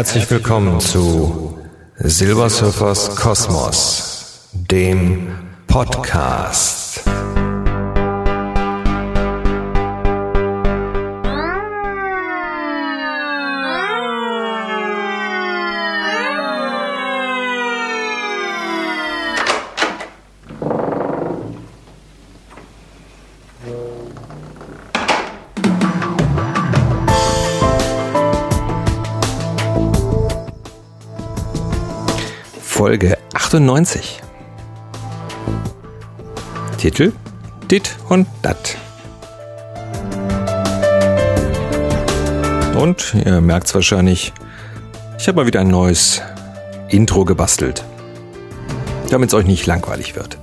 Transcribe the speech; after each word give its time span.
Herzlich 0.00 0.30
willkommen 0.30 0.80
zu 0.80 1.58
Silbersurfers 1.98 3.16
Kosmos, 3.16 4.48
dem 4.54 5.28
Podcast. 5.66 6.79
98. 33.52 34.20
Titel 36.78 37.12
Dit 37.68 37.96
und 38.08 38.28
Dat. 38.42 38.76
Und 42.80 43.12
ihr 43.12 43.40
merkt 43.40 43.66
es 43.66 43.74
wahrscheinlich, 43.74 44.32
ich 45.18 45.26
habe 45.26 45.40
mal 45.40 45.46
wieder 45.48 45.58
ein 45.58 45.66
neues 45.66 46.22
Intro 46.90 47.24
gebastelt, 47.24 47.84
damit 49.10 49.30
es 49.30 49.34
euch 49.34 49.46
nicht 49.46 49.66
langweilig 49.66 50.14
wird. 50.14 50.38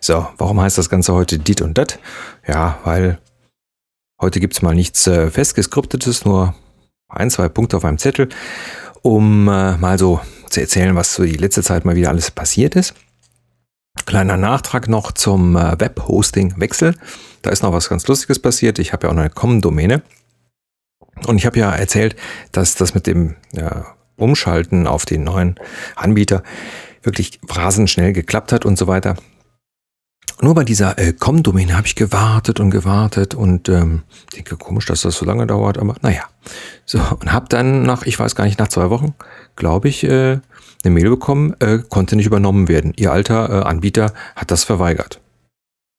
So, 0.00 0.26
warum 0.38 0.58
heißt 0.58 0.78
das 0.78 0.88
Ganze 0.88 1.12
heute 1.12 1.38
Dit 1.38 1.60
und 1.60 1.76
Dat? 1.76 1.98
Ja, 2.46 2.78
weil 2.82 3.18
heute 4.18 4.40
gibt 4.40 4.54
es 4.54 4.62
mal 4.62 4.74
nichts 4.74 5.06
äh, 5.06 5.30
festgeskriptetes, 5.30 6.24
nur 6.24 6.54
ein, 7.08 7.30
zwei 7.30 7.50
Punkte 7.50 7.76
auf 7.76 7.84
einem 7.84 7.98
Zettel 7.98 8.30
um 9.06 9.46
äh, 9.46 9.76
mal 9.76 9.98
so 10.00 10.20
zu 10.50 10.60
erzählen, 10.60 10.96
was 10.96 11.14
so 11.14 11.22
die 11.22 11.36
letzte 11.36 11.62
Zeit 11.62 11.84
mal 11.84 11.94
wieder 11.94 12.08
alles 12.08 12.32
passiert 12.32 12.74
ist. 12.74 12.92
Kleiner 14.04 14.36
Nachtrag 14.36 14.88
noch 14.88 15.12
zum 15.12 15.56
äh, 15.56 15.78
Web-Hosting-Wechsel. 15.78 16.96
Da 17.42 17.50
ist 17.50 17.62
noch 17.62 17.72
was 17.72 17.88
ganz 17.88 18.08
Lustiges 18.08 18.40
passiert. 18.40 18.80
Ich 18.80 18.92
habe 18.92 19.06
ja 19.06 19.12
auch 19.12 19.16
eine 19.16 19.30
Com-Domäne. 19.30 20.02
Und 21.26 21.36
ich 21.36 21.46
habe 21.46 21.58
ja 21.58 21.72
erzählt, 21.72 22.16
dass 22.50 22.74
das 22.74 22.94
mit 22.94 23.06
dem 23.06 23.36
ja, 23.52 23.86
Umschalten 24.16 24.88
auf 24.88 25.06
den 25.06 25.22
neuen 25.22 25.54
Anbieter 25.94 26.42
wirklich 27.02 27.38
rasend 27.48 27.88
schnell 27.88 28.12
geklappt 28.12 28.50
hat 28.50 28.64
und 28.64 28.76
so 28.76 28.88
weiter. 28.88 29.16
Nur 30.40 30.54
bei 30.54 30.64
dieser 30.64 30.98
äh, 30.98 31.12
Com-Domäne 31.12 31.76
habe 31.76 31.86
ich 31.86 31.94
gewartet 31.94 32.60
und 32.60 32.70
gewartet 32.70 33.34
und 33.34 33.68
ähm, 33.68 34.02
denke, 34.34 34.56
komisch, 34.56 34.86
dass 34.86 35.02
das 35.02 35.16
so 35.16 35.24
lange 35.24 35.46
dauert, 35.46 35.78
aber 35.78 35.96
naja. 36.02 36.24
So, 36.84 36.98
und 36.98 37.32
habe 37.32 37.46
dann 37.48 37.82
nach, 37.82 38.04
ich 38.04 38.18
weiß 38.18 38.34
gar 38.34 38.44
nicht, 38.44 38.58
nach 38.58 38.68
zwei 38.68 38.90
Wochen, 38.90 39.14
glaube 39.56 39.88
ich, 39.88 40.04
äh, 40.04 40.38
eine 40.84 40.94
Mail 40.94 41.08
bekommen, 41.08 41.54
äh, 41.60 41.78
konnte 41.88 42.16
nicht 42.16 42.26
übernommen 42.26 42.68
werden. 42.68 42.92
Ihr 42.96 43.12
alter 43.12 43.48
äh, 43.48 43.62
Anbieter 43.64 44.12
hat 44.36 44.50
das 44.50 44.64
verweigert. 44.64 45.20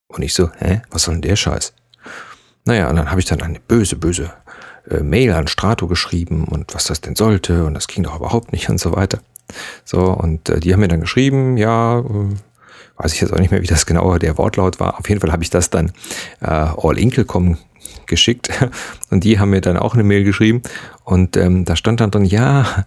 Und 0.07 0.21
ich 0.21 0.33
so, 0.33 0.51
hä, 0.59 0.81
was 0.91 1.03
soll 1.03 1.15
denn 1.15 1.23
der 1.23 1.35
Scheiß? 1.35 1.73
Naja, 2.65 2.89
und 2.89 2.95
dann 2.95 3.09
habe 3.09 3.19
ich 3.19 3.25
dann 3.25 3.41
eine 3.41 3.59
böse, 3.59 3.95
böse 3.95 4.31
äh, 4.89 5.01
Mail 5.01 5.33
an 5.33 5.47
Strato 5.47 5.87
geschrieben 5.87 6.45
und 6.45 6.75
was 6.75 6.85
das 6.85 7.01
denn 7.01 7.15
sollte 7.15 7.65
und 7.65 7.73
das 7.73 7.87
ging 7.87 8.03
doch 8.03 8.15
überhaupt 8.15 8.51
nicht 8.51 8.69
und 8.69 8.79
so 8.79 8.95
weiter. 8.95 9.19
So, 9.83 9.99
und 9.99 10.49
äh, 10.49 10.59
die 10.59 10.73
haben 10.73 10.81
mir 10.81 10.87
dann 10.87 11.01
geschrieben, 11.01 11.57
ja, 11.57 11.99
äh, 11.99 12.03
weiß 12.97 13.13
ich 13.13 13.21
jetzt 13.21 13.33
auch 13.33 13.39
nicht 13.39 13.51
mehr, 13.51 13.61
wie 13.61 13.67
das 13.67 13.85
genau 13.85 14.17
der 14.17 14.37
Wortlaut 14.37 14.79
war. 14.79 14.99
Auf 14.99 15.07
jeden 15.09 15.21
Fall 15.21 15.31
habe 15.31 15.43
ich 15.43 15.49
das 15.49 15.69
dann 15.69 15.91
äh, 16.41 16.47
All 16.47 16.97
Inklecom 16.97 17.57
geschickt 18.05 18.49
und 19.09 19.23
die 19.23 19.39
haben 19.39 19.51
mir 19.51 19.61
dann 19.61 19.77
auch 19.77 19.93
eine 19.93 20.03
Mail 20.03 20.23
geschrieben 20.23 20.61
und 21.03 21.37
ähm, 21.37 21.65
da 21.65 21.75
stand 21.75 21.99
dann 22.01 22.11
drin, 22.11 22.25
ja, 22.25 22.85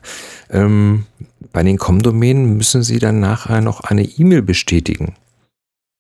ähm, 0.50 1.06
bei 1.53 1.62
den 1.62 1.78
Com-Domänen 1.78 2.56
müssen 2.56 2.82
Sie 2.82 2.98
dann 2.98 3.21
nachher 3.21 3.60
noch 3.60 3.81
eine 3.81 4.03
E-Mail 4.03 4.43
bestätigen. 4.43 5.15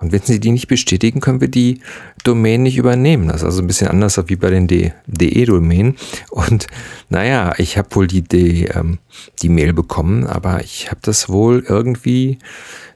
Und 0.00 0.12
wenn 0.12 0.22
Sie 0.22 0.40
die 0.40 0.50
nicht 0.50 0.66
bestätigen, 0.66 1.20
können 1.20 1.42
wir 1.42 1.48
die 1.48 1.80
Domain 2.24 2.62
nicht 2.62 2.78
übernehmen. 2.78 3.28
Das 3.28 3.36
ist 3.36 3.44
also 3.44 3.62
ein 3.62 3.66
bisschen 3.66 3.88
anders 3.88 4.18
wie 4.26 4.36
bei 4.36 4.50
den 4.50 4.66
DE-Domänen. 4.66 5.96
Und 6.30 6.66
naja, 7.10 7.52
ich 7.58 7.76
habe 7.76 7.94
wohl 7.94 8.06
die, 8.06 8.22
die, 8.22 8.64
ähm, 8.64 8.98
die 9.42 9.50
Mail 9.50 9.74
bekommen, 9.74 10.26
aber 10.26 10.64
ich 10.64 10.90
habe 10.90 11.00
das 11.02 11.28
wohl 11.28 11.64
irgendwie 11.68 12.38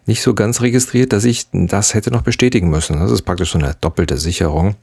nicht 0.06 0.22
so 0.22 0.34
ganz 0.34 0.62
registriert, 0.62 1.12
dass 1.12 1.24
ich 1.24 1.46
das 1.52 1.94
hätte 1.94 2.10
noch 2.10 2.22
bestätigen 2.22 2.70
müssen. 2.70 2.98
Das 2.98 3.10
ist 3.10 3.22
praktisch 3.22 3.52
so 3.52 3.58
eine 3.58 3.76
doppelte 3.80 4.16
Sicherung. 4.16 4.74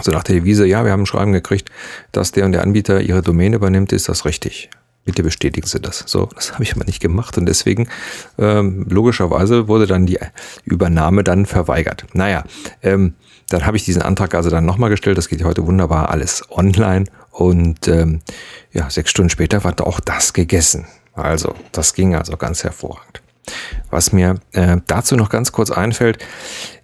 So 0.00 0.12
nach 0.12 0.22
der 0.22 0.36
Devise, 0.36 0.66
ja, 0.66 0.84
wir 0.84 0.92
haben 0.92 1.02
ein 1.02 1.06
Schreiben 1.06 1.32
gekriegt, 1.32 1.70
dass 2.12 2.32
der 2.32 2.44
und 2.44 2.52
der 2.52 2.62
Anbieter 2.62 3.00
ihre 3.00 3.22
Domäne 3.22 3.56
übernimmt, 3.56 3.92
ist 3.92 4.08
das 4.08 4.24
richtig. 4.24 4.70
Bitte 5.04 5.22
bestätigen 5.22 5.66
Sie 5.66 5.80
das. 5.80 6.04
So, 6.06 6.28
das 6.34 6.52
habe 6.52 6.62
ich 6.62 6.74
aber 6.74 6.84
nicht 6.84 7.00
gemacht 7.00 7.38
und 7.38 7.46
deswegen 7.46 7.88
ähm, 8.38 8.86
logischerweise 8.88 9.66
wurde 9.66 9.86
dann 9.86 10.06
die 10.06 10.18
Übernahme 10.64 11.24
dann 11.24 11.46
verweigert. 11.46 12.04
Naja, 12.12 12.44
ähm, 12.82 13.14
dann 13.48 13.66
habe 13.66 13.76
ich 13.76 13.84
diesen 13.84 14.02
Antrag 14.02 14.34
also 14.34 14.50
dann 14.50 14.66
nochmal 14.66 14.90
gestellt. 14.90 15.18
Das 15.18 15.28
geht 15.28 15.42
heute 15.42 15.66
wunderbar 15.66 16.10
alles 16.10 16.44
online 16.50 17.06
und 17.30 17.88
ähm, 17.88 18.20
ja, 18.72 18.90
sechs 18.90 19.10
Stunden 19.10 19.30
später 19.30 19.64
war 19.64 19.74
auch 19.86 20.00
das 20.00 20.32
gegessen. 20.32 20.86
Also, 21.14 21.54
das 21.72 21.94
ging 21.94 22.14
also 22.14 22.36
ganz 22.36 22.62
hervorragend. 22.62 23.22
Was 23.90 24.12
mir 24.12 24.36
äh, 24.52 24.76
dazu 24.86 25.16
noch 25.16 25.28
ganz 25.28 25.50
kurz 25.52 25.70
einfällt, 25.70 26.18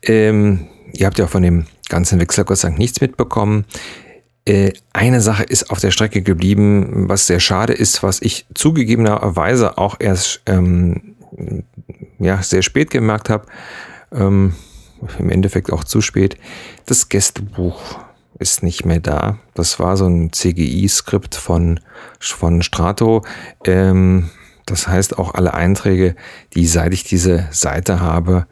ähm, 0.03 0.66
ihr 0.93 1.06
habt 1.06 1.19
ja 1.19 1.27
von 1.27 1.43
dem 1.43 1.66
ganzen 1.88 2.19
Wechsel 2.19 2.44
Gott 2.44 2.59
sei 2.59 2.69
Dank 2.69 2.78
nichts 2.78 3.00
mitbekommen. 3.00 3.65
Äh, 4.46 4.72
eine 4.92 5.20
Sache 5.20 5.42
ist 5.42 5.70
auf 5.70 5.80
der 5.80 5.90
Strecke 5.90 6.22
geblieben, 6.22 7.08
was 7.08 7.26
sehr 7.26 7.40
schade 7.40 7.72
ist, 7.72 8.02
was 8.02 8.22
ich 8.22 8.46
zugegebenerweise 8.54 9.76
auch 9.76 9.96
erst 9.98 10.40
ähm, 10.46 11.16
ja, 12.18 12.42
sehr 12.42 12.62
spät 12.62 12.90
gemerkt 12.90 13.28
habe. 13.28 13.46
Ähm, 14.12 14.54
Im 15.18 15.30
Endeffekt 15.30 15.72
auch 15.72 15.84
zu 15.84 16.00
spät. 16.00 16.38
Das 16.86 17.08
Gästebuch 17.08 17.98
ist 18.38 18.62
nicht 18.62 18.84
mehr 18.84 19.00
da. 19.00 19.38
Das 19.54 19.78
war 19.80 19.96
so 19.96 20.06
ein 20.06 20.32
CGI-Skript 20.32 21.34
von, 21.34 21.80
von 22.18 22.62
Strato. 22.62 23.24
Ähm, 23.64 24.30
das 24.64 24.88
heißt, 24.88 25.18
auch 25.18 25.34
alle 25.34 25.54
Einträge, 25.54 26.16
die 26.54 26.66
seit 26.66 26.92
ich 26.92 27.04
diese 27.04 27.48
Seite 27.50 28.00
habe, 28.00 28.46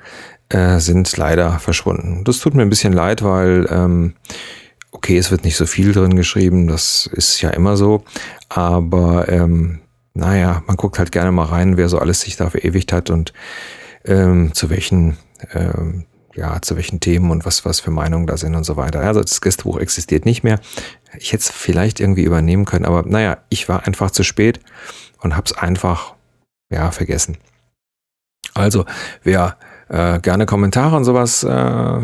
äh, 0.48 0.78
sind 0.78 1.16
leider 1.16 1.58
verschwunden. 1.58 2.24
Das 2.24 2.38
tut 2.38 2.54
mir 2.54 2.62
ein 2.62 2.70
bisschen 2.70 2.92
leid, 2.92 3.22
weil, 3.22 3.66
ähm, 3.70 4.14
okay, 4.94 5.18
es 5.18 5.30
wird 5.30 5.44
nicht 5.44 5.56
so 5.56 5.66
viel 5.66 5.92
drin 5.92 6.16
geschrieben, 6.16 6.68
das 6.68 7.06
ist 7.12 7.40
ja 7.42 7.50
immer 7.50 7.76
so, 7.76 8.04
aber 8.48 9.28
ähm, 9.28 9.80
naja, 10.14 10.62
man 10.66 10.76
guckt 10.76 10.98
halt 10.98 11.12
gerne 11.12 11.32
mal 11.32 11.44
rein, 11.44 11.76
wer 11.76 11.88
so 11.88 11.98
alles 11.98 12.20
sich 12.20 12.36
da 12.36 12.48
verewigt 12.48 12.92
hat 12.92 13.10
und 13.10 13.32
ähm, 14.04 14.54
zu 14.54 14.70
welchen 14.70 15.16
ähm, 15.52 16.06
ja, 16.36 16.60
zu 16.60 16.76
welchen 16.76 17.00
Themen 17.00 17.30
und 17.30 17.44
was, 17.44 17.64
was 17.64 17.80
für 17.80 17.90
Meinungen 17.90 18.26
da 18.26 18.36
sind 18.36 18.54
und 18.54 18.64
so 18.64 18.76
weiter. 18.76 19.00
Also 19.00 19.20
das 19.20 19.40
Gästebuch 19.40 19.78
existiert 19.78 20.24
nicht 20.24 20.42
mehr. 20.42 20.58
Ich 21.18 21.32
hätte 21.32 21.42
es 21.42 21.50
vielleicht 21.50 22.00
irgendwie 22.00 22.24
übernehmen 22.24 22.64
können, 22.64 22.84
aber 22.84 23.02
naja, 23.06 23.38
ich 23.50 23.68
war 23.68 23.86
einfach 23.86 24.10
zu 24.10 24.24
spät 24.24 24.60
und 25.20 25.36
habe 25.36 25.46
es 25.46 25.56
einfach 25.56 26.14
ja 26.70 26.90
vergessen. 26.90 27.38
Also 28.52 28.84
wer 29.22 29.56
äh, 29.88 30.18
gerne 30.20 30.46
Kommentare 30.46 30.96
und 30.96 31.04
sowas 31.04 31.44
äh, 31.44 32.00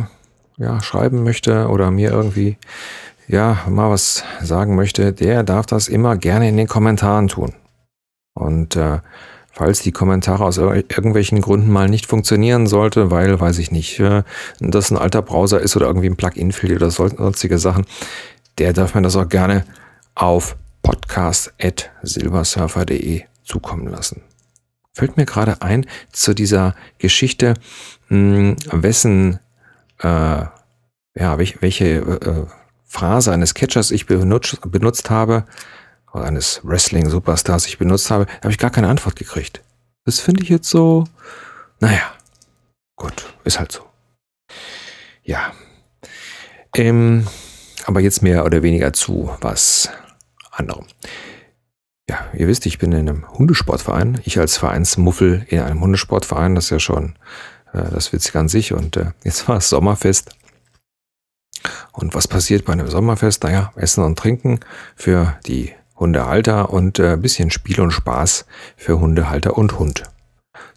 ja 0.61 0.81
schreiben 0.83 1.25
möchte 1.25 1.69
oder 1.69 1.91
mir 1.91 2.11
irgendwie 2.11 2.59
ja 3.27 3.59
mal 3.69 3.91
was 3.91 4.23
sagen 4.43 4.77
möchte, 4.77 5.13
der 5.13 5.43
darf 5.43 5.67
das 5.67 5.89
immer 5.89 6.17
gerne 6.17 6.49
in 6.49 6.57
den 6.57 6.69
Kommentaren 6.69 7.27
tun. 7.29 7.53
Und 8.35 8.77
äh, 8.77 8.99
falls 9.51 9.81
die 9.81 9.93
Kommentare 9.93 10.45
aus 10.45 10.59
irgendwelchen 10.59 11.41
Gründen 11.41 11.71
mal 11.71 11.89
nicht 11.89 12.07
funktionieren 12.07 12.67
sollte, 12.67 13.11
weil, 13.11 13.41
weiß 13.41 13.59
ich 13.59 13.73
nicht, 13.73 13.99
äh, 14.01 14.23
das 14.61 14.91
ein 14.91 14.99
alter 14.99 15.23
Browser 15.23 15.61
ist 15.61 15.77
oder 15.77 15.87
irgendwie 15.87 16.09
ein 16.09 16.17
Plugin 16.17 16.53
fehlt 16.53 16.77
oder 16.77 16.91
sonstige 16.91 17.59
Sachen, 17.59 17.87
der 18.59 18.73
darf 18.73 18.95
mir 18.95 19.03
das 19.03 19.17
auch 19.17 19.29
gerne 19.29 19.65
auf 20.15 20.57
podcast.silbersurfer.de 20.83 23.23
zukommen 23.43 23.89
lassen. 23.89 24.23
Fällt 24.93 25.17
mir 25.17 25.25
gerade 25.25 25.63
ein 25.63 25.87
zu 26.13 26.35
dieser 26.35 26.75
Geschichte, 26.99 27.55
mh, 28.09 28.57
hm, 28.71 28.83
wessen, 28.83 29.39
äh, 30.03 30.45
ja, 31.15 31.39
welche, 31.39 31.63
welche 31.63 31.85
äh, 31.87 32.47
Phrase 32.85 33.33
eines 33.33 33.55
Catchers 33.55 33.91
ich 33.91 34.07
benutzt, 34.07 34.59
benutzt 34.71 35.11
habe, 35.11 35.45
oder 36.13 36.25
eines 36.25 36.61
Wrestling-Superstars 36.65 37.67
ich 37.67 37.79
benutzt 37.79 38.11
habe, 38.11 38.27
habe 38.43 38.51
ich 38.51 38.59
gar 38.59 38.71
keine 38.71 38.89
Antwort 38.89 39.17
gekriegt. 39.17 39.63
Das 40.05 40.19
finde 40.19 40.43
ich 40.43 40.49
jetzt 40.49 40.69
so, 40.69 41.05
naja, 41.79 42.13
gut, 42.97 43.33
ist 43.45 43.59
halt 43.59 43.73
so. 43.73 43.83
Ja. 45.23 45.53
Ähm, 46.75 47.27
aber 47.87 48.01
jetzt 48.01 48.23
mehr 48.23 48.45
oder 48.45 48.63
weniger 48.63 48.93
zu 48.93 49.31
was 49.41 49.91
anderem. 50.51 50.87
Ja, 52.09 52.29
ihr 52.33 52.49
wisst, 52.49 52.67
ich 52.67 52.79
bin 52.79 52.93
in 52.93 53.09
einem 53.09 53.29
Hundesportverein. 53.31 54.21
Ich 54.25 54.39
als 54.39 54.57
Vereinsmuffel 54.57 55.47
in 55.49 55.61
einem 55.61 55.81
Hundesportverein, 55.81 56.57
das 56.57 56.65
ist 56.65 56.71
ja 56.71 56.81
schon 56.81 57.11
äh, 57.11 57.60
das 57.73 58.13
Witzige 58.13 58.39
an 58.39 58.49
sich. 58.49 58.73
Und 58.73 58.97
äh, 58.97 59.13
jetzt 59.25 59.49
war 59.49 59.59
es 59.59 59.69
Sommerfest. 59.69 60.31
Und 61.93 62.15
was 62.15 62.29
passiert 62.29 62.65
bei 62.65 62.73
einem 62.73 62.89
Sommerfest? 62.89 63.43
Naja, 63.43 63.73
Essen 63.77 64.05
und 64.05 64.19
Trinken 64.19 64.61
für 64.97 65.39
die 65.47 65.73
Hundehalter 65.97 66.71
und 66.71 66.99
äh, 66.99 67.17
bisschen 67.17 67.51
Spiel 67.51 67.81
und 67.81 67.91
Spaß 67.91 68.47
für 68.77 68.99
Hundehalter 68.99 69.59
und 69.59 69.79
Hund. 69.79 70.05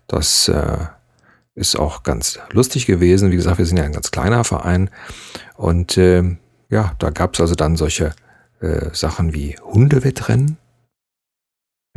Das 0.08 0.50
äh, 0.50 0.78
ist 1.56 1.78
auch 1.78 2.04
ganz 2.04 2.40
lustig 2.52 2.86
gewesen. 2.86 3.32
Wie 3.32 3.38
gesagt, 3.38 3.58
wir 3.58 3.66
sind 3.66 3.78
ja 3.78 3.84
ein 3.84 3.94
ganz 3.94 4.12
kleiner 4.12 4.44
Verein 4.44 4.90
und 5.56 5.98
äh, 5.98 6.38
ja, 6.70 6.94
da 7.00 7.10
gab 7.12 7.36
es 7.36 7.42
also 7.42 7.56
dann 7.56 7.76
solche 7.76 8.14
Sachen 8.94 9.34
wie 9.34 9.58
Hundewettrennen. 9.62 10.58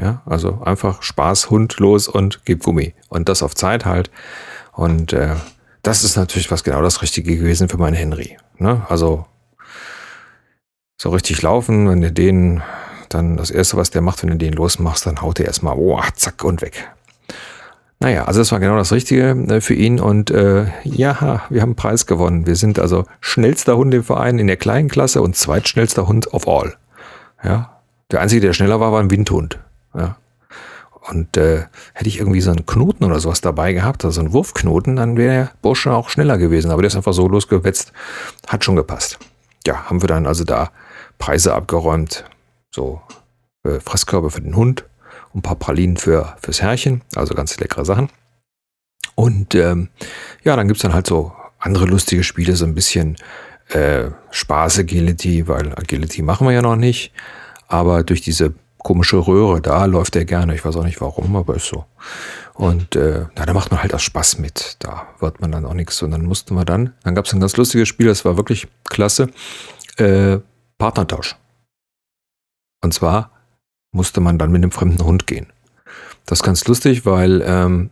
Ja, 0.00 0.22
also 0.26 0.60
einfach 0.62 1.02
Spaß, 1.02 1.48
Hund 1.48 1.78
los 1.78 2.06
und 2.08 2.44
gib 2.44 2.64
Gummi. 2.64 2.92
Und 3.08 3.28
das 3.28 3.42
auf 3.42 3.54
Zeit 3.54 3.86
halt. 3.86 4.10
Und 4.76 5.12
äh, 5.12 5.34
das 5.82 6.04
ist 6.04 6.16
natürlich 6.16 6.50
was 6.50 6.62
genau 6.62 6.82
das 6.82 7.02
Richtige 7.02 7.36
gewesen 7.36 7.68
für 7.68 7.78
meinen 7.78 7.94
Henry. 7.94 8.36
Ne? 8.58 8.86
Also 8.88 9.26
so 11.00 11.10
richtig 11.10 11.42
laufen, 11.42 11.88
wenn 11.88 12.00
du 12.00 12.12
den 12.12 12.62
dann 13.08 13.36
das 13.36 13.50
erste, 13.50 13.76
was 13.76 13.90
der 13.90 14.02
macht, 14.02 14.22
wenn 14.22 14.30
du 14.30 14.36
den 14.36 14.52
losmachst, 14.52 15.06
dann 15.06 15.22
haut 15.22 15.40
er 15.40 15.46
erstmal, 15.46 15.76
oh, 15.76 16.00
zack 16.14 16.44
und 16.44 16.60
weg. 16.60 16.88
Naja, 17.98 18.26
also 18.26 18.40
das 18.40 18.52
war 18.52 18.60
genau 18.60 18.76
das 18.76 18.92
Richtige 18.92 19.30
äh, 19.48 19.60
für 19.60 19.74
ihn 19.74 20.00
und 20.00 20.30
äh, 20.30 20.66
ja, 20.84 21.42
wir 21.48 21.62
haben 21.62 21.70
einen 21.70 21.76
Preis 21.76 22.04
gewonnen. 22.06 22.46
Wir 22.46 22.56
sind 22.56 22.78
also 22.78 23.04
schnellster 23.20 23.76
Hund 23.76 23.94
im 23.94 24.04
Verein 24.04 24.38
in 24.38 24.46
der 24.46 24.58
kleinen 24.58 24.88
Klasse 24.88 25.22
und 25.22 25.36
zweitschnellster 25.36 26.06
Hund 26.06 26.32
of 26.34 26.46
all. 26.46 26.74
Ja, 27.42 27.80
der 28.10 28.20
einzige, 28.20 28.42
der 28.42 28.52
schneller 28.52 28.80
war, 28.80 28.92
war 28.92 29.00
ein 29.00 29.10
Windhund. 29.10 29.58
Ja. 29.94 30.18
Und 31.08 31.36
äh, 31.36 31.66
hätte 31.94 32.08
ich 32.08 32.18
irgendwie 32.18 32.40
so 32.40 32.50
einen 32.50 32.66
Knoten 32.66 33.04
oder 33.04 33.20
sowas 33.20 33.40
dabei 33.40 33.72
gehabt, 33.72 34.04
also 34.04 34.20
einen 34.20 34.32
Wurfknoten, 34.32 34.96
dann 34.96 35.16
wäre 35.16 35.34
der 35.34 35.50
Bursche 35.62 35.92
auch 35.92 36.08
schneller 36.08 36.36
gewesen. 36.36 36.70
Aber 36.70 36.82
der 36.82 36.88
ist 36.88 36.96
einfach 36.96 37.12
so 37.12 37.28
losgewetzt, 37.28 37.92
hat 38.46 38.64
schon 38.64 38.76
gepasst. 38.76 39.18
Ja, 39.66 39.88
haben 39.88 40.02
wir 40.02 40.08
dann 40.08 40.26
also 40.26 40.44
da 40.44 40.70
Preise 41.18 41.54
abgeräumt, 41.54 42.24
so 42.74 43.00
äh, 43.64 43.78
Fresskörbe 43.80 44.30
für 44.30 44.40
den 44.40 44.56
Hund 44.56 44.84
ein 45.36 45.42
paar 45.42 45.56
Pralinen 45.56 45.96
für, 45.96 46.34
fürs 46.40 46.62
Herrchen, 46.62 47.02
also 47.14 47.34
ganz 47.34 47.58
leckere 47.60 47.84
Sachen. 47.84 48.08
Und 49.14 49.54
ähm, 49.54 49.90
ja, 50.42 50.56
dann 50.56 50.66
gibt 50.66 50.78
es 50.78 50.82
dann 50.82 50.94
halt 50.94 51.06
so 51.06 51.32
andere 51.58 51.84
lustige 51.84 52.24
Spiele, 52.24 52.56
so 52.56 52.64
ein 52.64 52.74
bisschen 52.74 53.16
äh, 53.68 54.10
Spaß 54.30 54.80
Agility, 54.80 55.46
weil 55.46 55.72
Agility 55.72 56.22
machen 56.22 56.46
wir 56.46 56.54
ja 56.54 56.62
noch 56.62 56.76
nicht. 56.76 57.12
Aber 57.68 58.02
durch 58.02 58.20
diese 58.20 58.54
komische 58.86 59.16
Röhre, 59.16 59.60
da 59.60 59.84
läuft 59.86 60.14
er 60.14 60.24
gerne. 60.24 60.54
Ich 60.54 60.64
weiß 60.64 60.76
auch 60.76 60.84
nicht 60.84 61.00
warum, 61.00 61.34
aber 61.34 61.56
ist 61.56 61.66
so. 61.66 61.86
Und 62.54 62.94
äh, 62.94 63.24
na, 63.34 63.44
da 63.44 63.52
macht 63.52 63.72
man 63.72 63.82
halt 63.82 63.92
auch 63.92 63.98
Spaß 63.98 64.38
mit. 64.38 64.76
Da 64.78 65.08
wird 65.18 65.40
man 65.40 65.50
dann 65.50 65.64
auch 65.64 65.74
nichts. 65.74 66.00
Und 66.02 66.12
dann 66.12 66.24
mussten 66.24 66.54
wir 66.54 66.64
dann, 66.64 66.92
dann 67.02 67.16
gab 67.16 67.24
es 67.24 67.32
ein 67.32 67.40
ganz 67.40 67.56
lustiges 67.56 67.88
Spiel, 67.88 68.06
das 68.06 68.24
war 68.24 68.36
wirklich 68.36 68.68
klasse. 68.84 69.28
Äh, 69.96 70.38
Partnertausch. 70.78 71.34
Und 72.80 72.94
zwar 72.94 73.32
musste 73.90 74.20
man 74.20 74.38
dann 74.38 74.52
mit 74.52 74.62
einem 74.62 74.70
fremden 74.70 75.04
Hund 75.04 75.26
gehen. 75.26 75.48
Das 76.24 76.38
ist 76.38 76.44
ganz 76.44 76.64
lustig, 76.68 77.04
weil 77.04 77.42
ähm, 77.44 77.90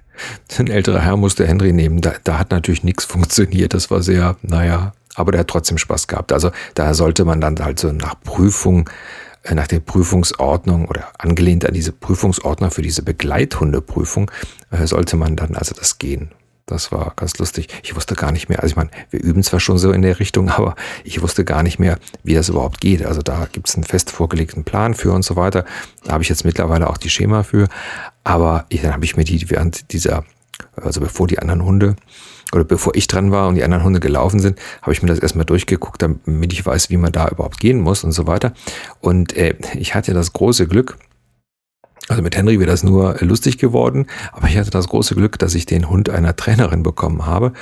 ein 0.58 0.66
älterer 0.66 1.02
Herr 1.02 1.16
musste 1.16 1.46
Henry 1.46 1.72
nehmen. 1.72 2.00
Da, 2.00 2.14
da 2.24 2.40
hat 2.40 2.50
natürlich 2.50 2.82
nichts 2.82 3.04
funktioniert. 3.04 3.74
Das 3.74 3.92
war 3.92 4.02
sehr, 4.02 4.34
naja, 4.42 4.92
aber 5.14 5.30
der 5.30 5.42
hat 5.42 5.48
trotzdem 5.48 5.78
Spaß 5.78 6.08
gehabt. 6.08 6.32
Also 6.32 6.50
da 6.74 6.94
sollte 6.94 7.24
man 7.24 7.40
dann 7.40 7.56
halt 7.60 7.78
so 7.78 7.92
nach 7.92 8.20
Prüfung, 8.20 8.90
nach 9.50 9.66
der 9.66 9.80
Prüfungsordnung 9.80 10.86
oder 10.86 11.08
angelehnt 11.18 11.66
an 11.66 11.74
diese 11.74 11.92
Prüfungsordnung 11.92 12.70
für 12.70 12.82
diese 12.82 13.02
Begleithundeprüfung, 13.02 14.30
äh, 14.70 14.86
sollte 14.86 15.16
man 15.16 15.36
dann 15.36 15.56
also 15.56 15.74
das 15.74 15.98
gehen. 15.98 16.30
Das 16.66 16.92
war 16.92 17.12
ganz 17.16 17.38
lustig. 17.38 17.68
Ich 17.82 17.96
wusste 17.96 18.14
gar 18.14 18.30
nicht 18.30 18.48
mehr, 18.48 18.62
also 18.62 18.72
ich 18.72 18.76
meine, 18.76 18.90
wir 19.10 19.20
üben 19.20 19.42
zwar 19.42 19.58
schon 19.58 19.78
so 19.78 19.90
in 19.90 20.02
der 20.02 20.20
Richtung, 20.20 20.48
aber 20.50 20.76
ich 21.04 21.20
wusste 21.20 21.44
gar 21.44 21.62
nicht 21.62 21.78
mehr, 21.78 21.98
wie 22.22 22.34
das 22.34 22.48
überhaupt 22.48 22.80
geht. 22.80 23.04
Also 23.04 23.20
da 23.20 23.48
gibt 23.50 23.68
es 23.68 23.74
einen 23.74 23.84
fest 23.84 24.10
vorgelegten 24.10 24.64
Plan 24.64 24.94
für 24.94 25.12
und 25.12 25.24
so 25.24 25.36
weiter. 25.36 25.64
Da 26.04 26.12
habe 26.12 26.22
ich 26.22 26.28
jetzt 26.28 26.44
mittlerweile 26.44 26.88
auch 26.88 26.98
die 26.98 27.10
Schema 27.10 27.42
für. 27.42 27.68
Aber 28.24 28.66
ich, 28.68 28.82
dann 28.82 28.92
habe 28.92 29.04
ich 29.04 29.16
mir 29.16 29.24
die 29.24 29.50
während 29.50 29.92
dieser, 29.92 30.24
also 30.76 31.00
bevor 31.00 31.26
die 31.26 31.40
anderen 31.40 31.64
Hunde 31.64 31.96
oder 32.52 32.64
bevor 32.64 32.94
ich 32.94 33.06
dran 33.06 33.32
war 33.32 33.48
und 33.48 33.54
die 33.54 33.64
anderen 33.64 33.84
Hunde 33.84 34.00
gelaufen 34.00 34.38
sind, 34.38 34.58
habe 34.82 34.92
ich 34.92 35.02
mir 35.02 35.08
das 35.08 35.18
erstmal 35.18 35.46
durchgeguckt, 35.46 36.02
damit 36.02 36.52
ich 36.52 36.64
weiß, 36.64 36.90
wie 36.90 36.96
man 36.98 37.12
da 37.12 37.28
überhaupt 37.28 37.58
gehen 37.58 37.80
muss 37.80 38.04
und 38.04 38.12
so 38.12 38.26
weiter. 38.26 38.52
Und 39.00 39.34
äh, 39.36 39.56
ich 39.74 39.94
hatte 39.94 40.12
das 40.12 40.32
große 40.32 40.66
Glück, 40.66 40.98
also 42.08 42.22
mit 42.22 42.36
Henry 42.36 42.58
wäre 42.58 42.70
das 42.70 42.82
nur 42.82 43.16
lustig 43.20 43.58
geworden, 43.58 44.06
aber 44.32 44.48
ich 44.48 44.58
hatte 44.58 44.70
das 44.70 44.88
große 44.88 45.14
Glück, 45.14 45.38
dass 45.38 45.54
ich 45.54 45.66
den 45.66 45.88
Hund 45.88 46.10
einer 46.10 46.36
Trainerin 46.36 46.82
bekommen 46.82 47.26
habe, 47.26 47.52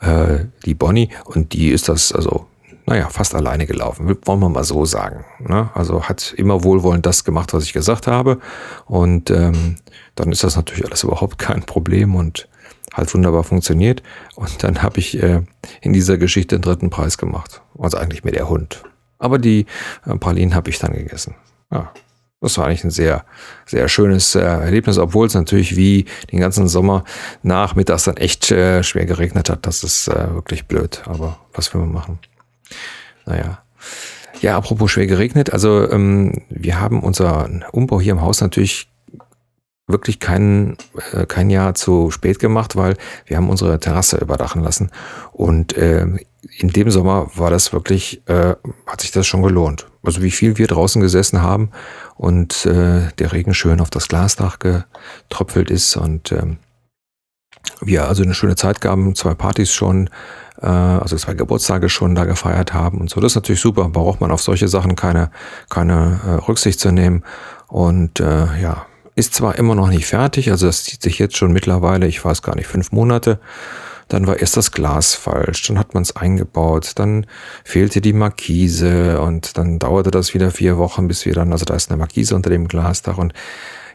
äh, 0.00 0.44
die 0.64 0.74
Bonnie, 0.74 1.10
und 1.24 1.52
die 1.52 1.70
ist 1.70 1.88
das 1.88 2.12
also, 2.12 2.46
naja, 2.84 3.08
fast 3.08 3.34
alleine 3.34 3.66
gelaufen, 3.66 4.16
wollen 4.24 4.40
wir 4.40 4.48
mal 4.48 4.64
so 4.64 4.84
sagen. 4.84 5.24
Ne? 5.40 5.70
Also 5.74 6.04
hat 6.04 6.34
immer 6.36 6.62
wohlwollend 6.62 7.06
das 7.06 7.24
gemacht, 7.24 7.52
was 7.52 7.64
ich 7.64 7.72
gesagt 7.72 8.06
habe, 8.06 8.38
und 8.84 9.30
ähm, 9.30 9.76
dann 10.14 10.30
ist 10.30 10.44
das 10.44 10.56
natürlich 10.56 10.84
alles 10.84 11.02
überhaupt 11.02 11.38
kein 11.38 11.62
Problem 11.62 12.14
und 12.14 12.48
hat 12.96 13.12
wunderbar 13.14 13.44
funktioniert. 13.44 14.02
Und 14.34 14.62
dann 14.62 14.82
habe 14.82 14.98
ich 14.98 15.22
äh, 15.22 15.42
in 15.80 15.92
dieser 15.92 16.16
Geschichte 16.16 16.56
den 16.56 16.62
dritten 16.62 16.90
Preis 16.90 17.18
gemacht, 17.18 17.60
also 17.78 17.98
eigentlich 17.98 18.24
mit 18.24 18.34
der 18.34 18.48
Hund. 18.48 18.82
Aber 19.18 19.38
die 19.38 19.66
äh, 20.06 20.16
Pralinen 20.16 20.54
habe 20.54 20.70
ich 20.70 20.78
dann 20.78 20.92
gegessen. 20.92 21.34
Ja, 21.70 21.92
das 22.40 22.56
war 22.58 22.66
eigentlich 22.66 22.84
ein 22.84 22.90
sehr, 22.90 23.24
sehr 23.66 23.88
schönes 23.88 24.34
äh, 24.34 24.40
Erlebnis, 24.40 24.98
obwohl 24.98 25.26
es 25.26 25.34
natürlich 25.34 25.76
wie 25.76 26.06
den 26.32 26.40
ganzen 26.40 26.68
Sommer 26.68 27.04
nachmittags 27.42 28.04
dann 28.04 28.16
echt 28.16 28.50
äh, 28.50 28.82
schwer 28.82 29.04
geregnet 29.04 29.50
hat. 29.50 29.66
Das 29.66 29.84
ist 29.84 30.08
äh, 30.08 30.34
wirklich 30.34 30.66
blöd, 30.66 31.02
aber 31.06 31.38
was 31.52 31.72
will 31.74 31.82
man 31.82 31.92
machen? 31.92 32.18
Naja. 33.26 33.62
Ja, 34.40 34.56
apropos 34.56 34.90
schwer 34.90 35.06
geregnet, 35.06 35.50
also 35.52 35.90
ähm, 35.90 36.42
wir 36.50 36.78
haben 36.78 37.02
unseren 37.02 37.64
Umbau 37.72 38.00
hier 38.00 38.12
im 38.12 38.20
Haus 38.20 38.42
natürlich 38.42 38.88
wirklich 39.86 40.18
kein, 40.18 40.76
äh, 41.12 41.26
kein 41.26 41.50
Jahr 41.50 41.74
zu 41.74 42.10
spät 42.10 42.38
gemacht, 42.38 42.76
weil 42.76 42.96
wir 43.26 43.36
haben 43.36 43.48
unsere 43.48 43.78
Terrasse 43.78 44.18
überdachen 44.18 44.62
lassen. 44.62 44.90
Und 45.32 45.76
äh, 45.76 46.06
in 46.58 46.68
dem 46.68 46.90
Sommer 46.90 47.30
war 47.34 47.50
das 47.50 47.72
wirklich, 47.72 48.22
äh, 48.28 48.56
hat 48.86 49.00
sich 49.00 49.12
das 49.12 49.26
schon 49.26 49.42
gelohnt. 49.42 49.86
Also 50.02 50.22
wie 50.22 50.30
viel 50.30 50.58
wir 50.58 50.66
draußen 50.66 51.00
gesessen 51.00 51.42
haben 51.42 51.70
und 52.16 52.66
äh, 52.66 53.08
der 53.18 53.32
Regen 53.32 53.54
schön 53.54 53.80
auf 53.80 53.90
das 53.90 54.08
Glasdach 54.08 54.58
getröpfelt 54.58 55.70
ist 55.70 55.96
und 55.96 56.32
ähm, 56.32 56.58
wir 57.80 58.08
also 58.08 58.22
eine 58.22 58.34
schöne 58.34 58.54
Zeit 58.56 58.80
gaben, 58.80 59.14
zwei 59.14 59.34
Partys 59.34 59.72
schon, 59.72 60.08
äh, 60.60 60.66
also 60.66 61.16
zwei 61.16 61.34
Geburtstage 61.34 61.88
schon 61.88 62.14
da 62.14 62.24
gefeiert 62.24 62.72
haben 62.72 63.00
und 63.00 63.10
so. 63.10 63.20
Das 63.20 63.32
ist 63.32 63.36
natürlich 63.36 63.60
super, 63.60 63.88
braucht 63.88 64.20
man 64.20 64.30
auf 64.30 64.42
solche 64.42 64.68
Sachen 64.68 64.96
keine, 64.96 65.30
keine 65.68 66.20
äh, 66.24 66.30
Rücksicht 66.46 66.80
zu 66.80 66.92
nehmen. 66.92 67.24
Und 67.68 68.20
äh, 68.20 68.60
ja, 68.60 68.86
ist 69.16 69.34
zwar 69.34 69.58
immer 69.58 69.74
noch 69.74 69.88
nicht 69.88 70.06
fertig, 70.06 70.50
also 70.50 70.66
das 70.66 70.84
zieht 70.84 71.02
sich 71.02 71.18
jetzt 71.18 71.36
schon 71.36 71.52
mittlerweile, 71.52 72.06
ich 72.06 72.24
weiß 72.24 72.42
gar 72.42 72.54
nicht, 72.54 72.66
fünf 72.68 72.92
Monate. 72.92 73.40
Dann 74.08 74.28
war 74.28 74.38
erst 74.38 74.56
das 74.56 74.70
Glas 74.70 75.14
falsch, 75.14 75.66
dann 75.66 75.80
hat 75.80 75.94
man 75.94 76.04
es 76.04 76.14
eingebaut, 76.14 76.92
dann 76.94 77.26
fehlte 77.64 78.00
die 78.00 78.12
Markise 78.12 79.20
und 79.20 79.58
dann 79.58 79.80
dauerte 79.80 80.12
das 80.12 80.32
wieder 80.32 80.52
vier 80.52 80.78
Wochen, 80.78 81.08
bis 81.08 81.26
wir 81.26 81.32
dann, 81.32 81.50
also 81.50 81.64
da 81.64 81.74
ist 81.74 81.90
eine 81.90 81.96
Markise 81.96 82.36
unter 82.36 82.50
dem 82.50 82.68
Glasdach 82.68 83.18
und 83.18 83.32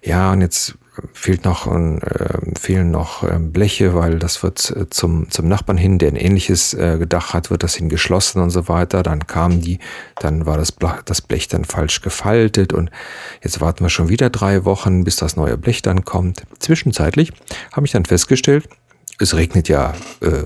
ja, 0.03 0.31
und 0.31 0.41
jetzt 0.41 0.75
fehlt 1.13 1.45
noch, 1.45 1.67
äh, 1.67 2.55
fehlen 2.59 2.91
noch 2.91 3.23
äh, 3.23 3.37
Bleche, 3.39 3.95
weil 3.95 4.19
das 4.19 4.43
wird 4.43 4.71
äh, 4.75 4.89
zum, 4.89 5.29
zum 5.29 5.47
Nachbarn 5.47 5.77
hin, 5.77 5.99
der 5.99 6.09
ein 6.09 6.15
ähnliches 6.15 6.73
äh, 6.73 6.97
Gedach 6.99 7.33
hat, 7.33 7.49
wird 7.49 7.63
das 7.63 7.75
hingeschlossen 7.75 8.41
und 8.41 8.49
so 8.49 8.67
weiter. 8.67 9.03
Dann 9.03 9.27
kam 9.27 9.61
die, 9.61 9.79
dann 10.19 10.45
war 10.45 10.57
das, 10.57 10.71
Blech, 10.71 11.01
das 11.05 11.21
Blech 11.21 11.47
dann 11.47 11.65
falsch 11.65 12.01
gefaltet 12.01 12.73
und 12.73 12.91
jetzt 13.41 13.61
warten 13.61 13.85
wir 13.85 13.89
schon 13.89 14.09
wieder 14.09 14.29
drei 14.29 14.65
Wochen, 14.65 15.03
bis 15.03 15.15
das 15.15 15.35
neue 15.35 15.57
Blech 15.57 15.81
dann 15.81 16.03
kommt. 16.03 16.43
Zwischenzeitlich 16.59 17.31
habe 17.71 17.85
ich 17.85 17.91
dann 17.91 18.05
festgestellt, 18.05 18.67
es 19.17 19.35
regnet 19.35 19.69
ja 19.69 19.93
äh, 20.21 20.43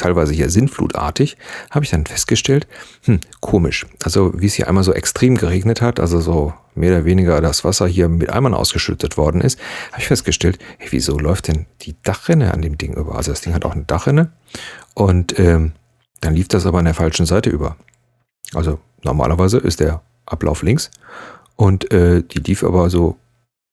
teilweise 0.00 0.32
hier 0.32 0.50
sinnflutartig, 0.50 1.36
habe 1.70 1.84
ich 1.84 1.90
dann 1.90 2.06
festgestellt, 2.06 2.66
hm, 3.04 3.20
komisch. 3.40 3.86
Also 4.02 4.32
wie 4.40 4.46
es 4.46 4.54
hier 4.54 4.68
einmal 4.68 4.84
so 4.84 4.92
extrem 4.92 5.36
geregnet 5.36 5.82
hat, 5.82 6.00
also 6.00 6.20
so 6.20 6.54
mehr 6.74 6.92
oder 6.92 7.04
weniger 7.04 7.40
das 7.40 7.64
Wasser 7.64 7.86
hier 7.86 8.08
mit 8.08 8.30
Eimern 8.30 8.54
ausgeschüttet 8.54 9.16
worden 9.16 9.40
ist, 9.40 9.58
habe 9.92 10.00
ich 10.00 10.08
festgestellt, 10.08 10.58
hey, 10.78 10.88
wieso 10.90 11.18
läuft 11.18 11.48
denn 11.48 11.66
die 11.82 11.96
Dachrinne 12.02 12.54
an 12.54 12.62
dem 12.62 12.78
Ding 12.78 12.94
über? 12.94 13.16
Also 13.16 13.30
das 13.32 13.42
Ding 13.42 13.54
hat 13.54 13.64
auch 13.64 13.74
eine 13.74 13.84
Dachrinne 13.84 14.32
und 14.94 15.38
ähm, 15.38 15.72
dann 16.20 16.34
lief 16.34 16.48
das 16.48 16.66
aber 16.66 16.78
an 16.78 16.84
der 16.86 16.94
falschen 16.94 17.26
Seite 17.26 17.50
über. 17.50 17.76
Also 18.54 18.78
normalerweise 19.02 19.58
ist 19.58 19.80
der 19.80 20.02
Ablauf 20.26 20.62
links 20.62 20.90
und 21.56 21.92
äh, 21.92 22.22
die 22.22 22.38
lief 22.38 22.64
aber 22.64 22.88
so 22.88 23.16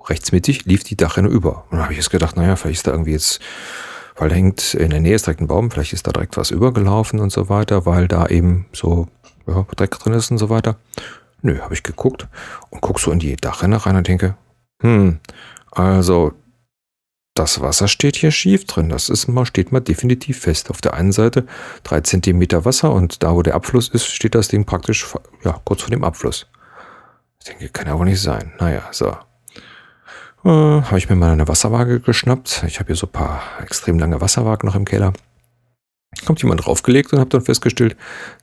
rechtsmittig, 0.06 0.66
lief 0.66 0.84
die 0.84 0.96
Dachrinne 0.96 1.28
über. 1.28 1.66
Und 1.66 1.74
dann 1.74 1.84
habe 1.84 1.94
ich 1.94 1.98
jetzt 1.98 2.10
gedacht, 2.10 2.36
naja, 2.36 2.56
vielleicht 2.56 2.80
ist 2.80 2.88
da 2.88 2.92
irgendwie 2.92 3.12
jetzt 3.12 3.40
weil 4.18 4.34
hängt 4.34 4.74
in 4.74 4.90
der 4.90 5.00
Nähe 5.00 5.16
ist 5.16 5.26
direkt 5.26 5.42
ein 5.42 5.48
Baum, 5.48 5.72
vielleicht 5.72 5.94
ist 5.94 6.08
da 6.08 6.12
direkt 6.12 6.38
was 6.38 6.52
übergelaufen 6.52 7.20
und 7.20 7.32
so 7.32 7.50
weiter, 7.50 7.86
weil 7.86 8.08
da 8.08 8.28
eben 8.28 8.66
so 8.74 9.08
ja, 9.48 9.66
Dreck 9.76 9.92
drin 9.92 10.14
ist 10.14 10.32
und 10.32 10.38
so 10.38 10.50
weiter. 10.50 10.78
Nö, 11.42 11.60
habe 11.60 11.74
ich 11.74 11.84
geguckt 11.84 12.28
und 12.70 12.82
guck 12.82 13.00
so 13.00 13.12
in 13.12 13.20
die 13.20 13.36
Dachrinne 13.36 13.86
rein 13.86 13.96
und 13.96 14.08
denke, 14.08 14.36
hm, 14.82 15.20
also 15.72 16.34
das 17.36 17.62
Wasser 17.62 17.88
steht 17.88 18.16
hier 18.16 18.32
schief 18.32 18.66
drin. 18.66 18.90
Das 18.90 19.10
ist 19.10 19.28
mal, 19.28 19.46
steht 19.46 19.72
mal 19.72 19.80
definitiv 19.80 20.40
fest. 20.40 20.72
Auf 20.72 20.82
der 20.82 20.96
einen 20.96 21.12
Seite 21.12 21.46
drei 21.84 22.02
Zentimeter 22.02 22.66
Wasser 22.66 22.92
und 22.92 23.22
da, 23.22 23.36
wo 23.36 23.44
der 23.44 23.54
Abfluss 23.54 23.90
ist, 23.90 24.08
steht 24.08 24.34
das 24.34 24.48
Ding 24.48 24.66
praktisch, 24.66 25.06
ja, 25.44 25.62
kurz 25.64 25.82
vor 25.82 25.92
dem 25.92 26.04
Abfluss. 26.04 26.48
Ich 27.40 27.46
denke, 27.46 27.70
kann 27.70 27.88
ja 27.88 27.98
wohl 27.98 28.06
nicht 28.06 28.22
sein. 28.22 28.54
Naja, 28.60 28.82
so. 28.92 29.16
Äh, 30.48 30.82
habe 30.82 30.98
ich 30.98 31.10
mir 31.10 31.16
mal 31.18 31.34
eine 31.34 31.50
Wasserwaage 31.50 32.00
geschnappt. 32.00 32.64
Ich 32.68 32.80
habe 32.80 32.88
hier 32.88 32.96
so 32.96 33.08
ein 33.08 33.12
paar 33.12 33.42
extrem 33.62 34.00
lange 34.00 34.22
Wasserwagen 34.22 34.66
noch 34.66 34.76
im 34.76 34.86
Keller. 34.86 35.12
Kommt 36.26 36.42
jemand 36.42 36.66
draufgelegt 36.66 37.12
und 37.12 37.20
habe 37.20 37.30
dann 37.30 37.42
festgestellt, 37.42 37.98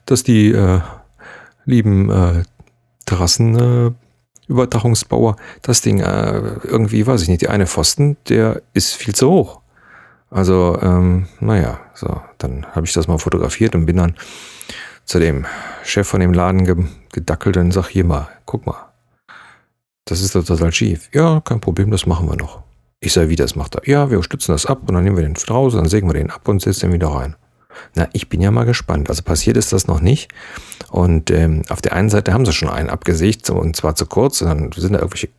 dass 0.05 0.21
die 0.21 0.51
äh, 0.51 0.81
lieben 1.65 2.11
äh, 2.11 2.43
Terrassenüberdachungsbauer 3.07 5.35
das 5.63 5.81
Ding 5.81 5.99
äh, 5.99 6.59
irgendwie, 6.63 7.07
weiß 7.07 7.23
ich 7.23 7.27
nicht, 7.27 7.41
die 7.41 7.49
eine 7.49 7.65
Pfosten, 7.65 8.17
der 8.29 8.61
ist 8.73 8.93
viel 8.93 9.15
zu 9.15 9.31
hoch. 9.31 9.61
Also, 10.29 10.77
ähm, 10.83 11.27
naja, 11.39 11.79
so, 11.95 12.21
dann 12.37 12.67
habe 12.75 12.85
ich 12.85 12.93
das 12.93 13.07
mal 13.07 13.17
fotografiert 13.17 13.73
und 13.73 13.87
bin 13.87 13.97
dann 13.97 14.13
zu 15.05 15.19
dem 15.19 15.47
Chef 15.83 16.07
von 16.07 16.19
dem 16.19 16.33
Laden 16.33 16.65
ge 16.65 16.75
gedackelt 17.11 17.57
und 17.57 17.71
sag, 17.71 17.87
hier 17.87 18.05
mal, 18.05 18.27
guck 18.45 18.67
mal, 18.67 18.84
das 20.05 20.21
ist 20.21 20.35
doch 20.35 20.43
total 20.43 20.71
schief. 20.71 21.09
Ja, 21.13 21.41
kein 21.41 21.59
Problem, 21.59 21.91
das 21.91 22.05
machen 22.05 22.29
wir 22.29 22.35
noch. 22.35 22.63
Ich 22.99 23.13
sage, 23.13 23.29
wie 23.29 23.35
das 23.35 23.55
macht 23.55 23.75
er? 23.75 23.87
Ja, 23.87 24.09
wir 24.09 24.21
stützen 24.23 24.51
das 24.51 24.65
ab 24.65 24.81
und 24.87 24.93
dann 24.93 25.03
nehmen 25.03 25.17
wir 25.17 25.23
den 25.23 25.35
raus, 25.49 25.73
dann 25.73 25.89
sägen 25.89 26.07
wir 26.07 26.13
den 26.13 26.31
ab 26.31 26.47
und 26.47 26.61
setzen 26.61 26.87
den 26.87 26.93
wieder 26.93 27.09
rein. 27.09 27.35
Na, 27.93 28.07
ich 28.13 28.29
bin 28.29 28.41
ja 28.41 28.51
mal 28.51 28.65
gespannt. 28.65 29.09
Also 29.09 29.23
passiert 29.23 29.57
ist 29.57 29.73
das 29.73 29.87
noch 29.87 29.99
nicht. 29.99 30.31
Und 30.89 31.29
ähm, 31.31 31.63
auf 31.69 31.81
der 31.81 31.93
einen 31.93 32.09
Seite 32.09 32.33
haben 32.33 32.45
sie 32.45 32.53
schon 32.53 32.69
einen 32.69 32.89
abgesägt 32.89 33.49
und 33.49 33.75
zwar 33.75 33.95
zu 33.95 34.05
kurz 34.05 34.41
und 34.41 34.47
dann 34.47 34.71
sind 34.71 34.93
da 34.93 34.99
irgendwelche 34.99 35.29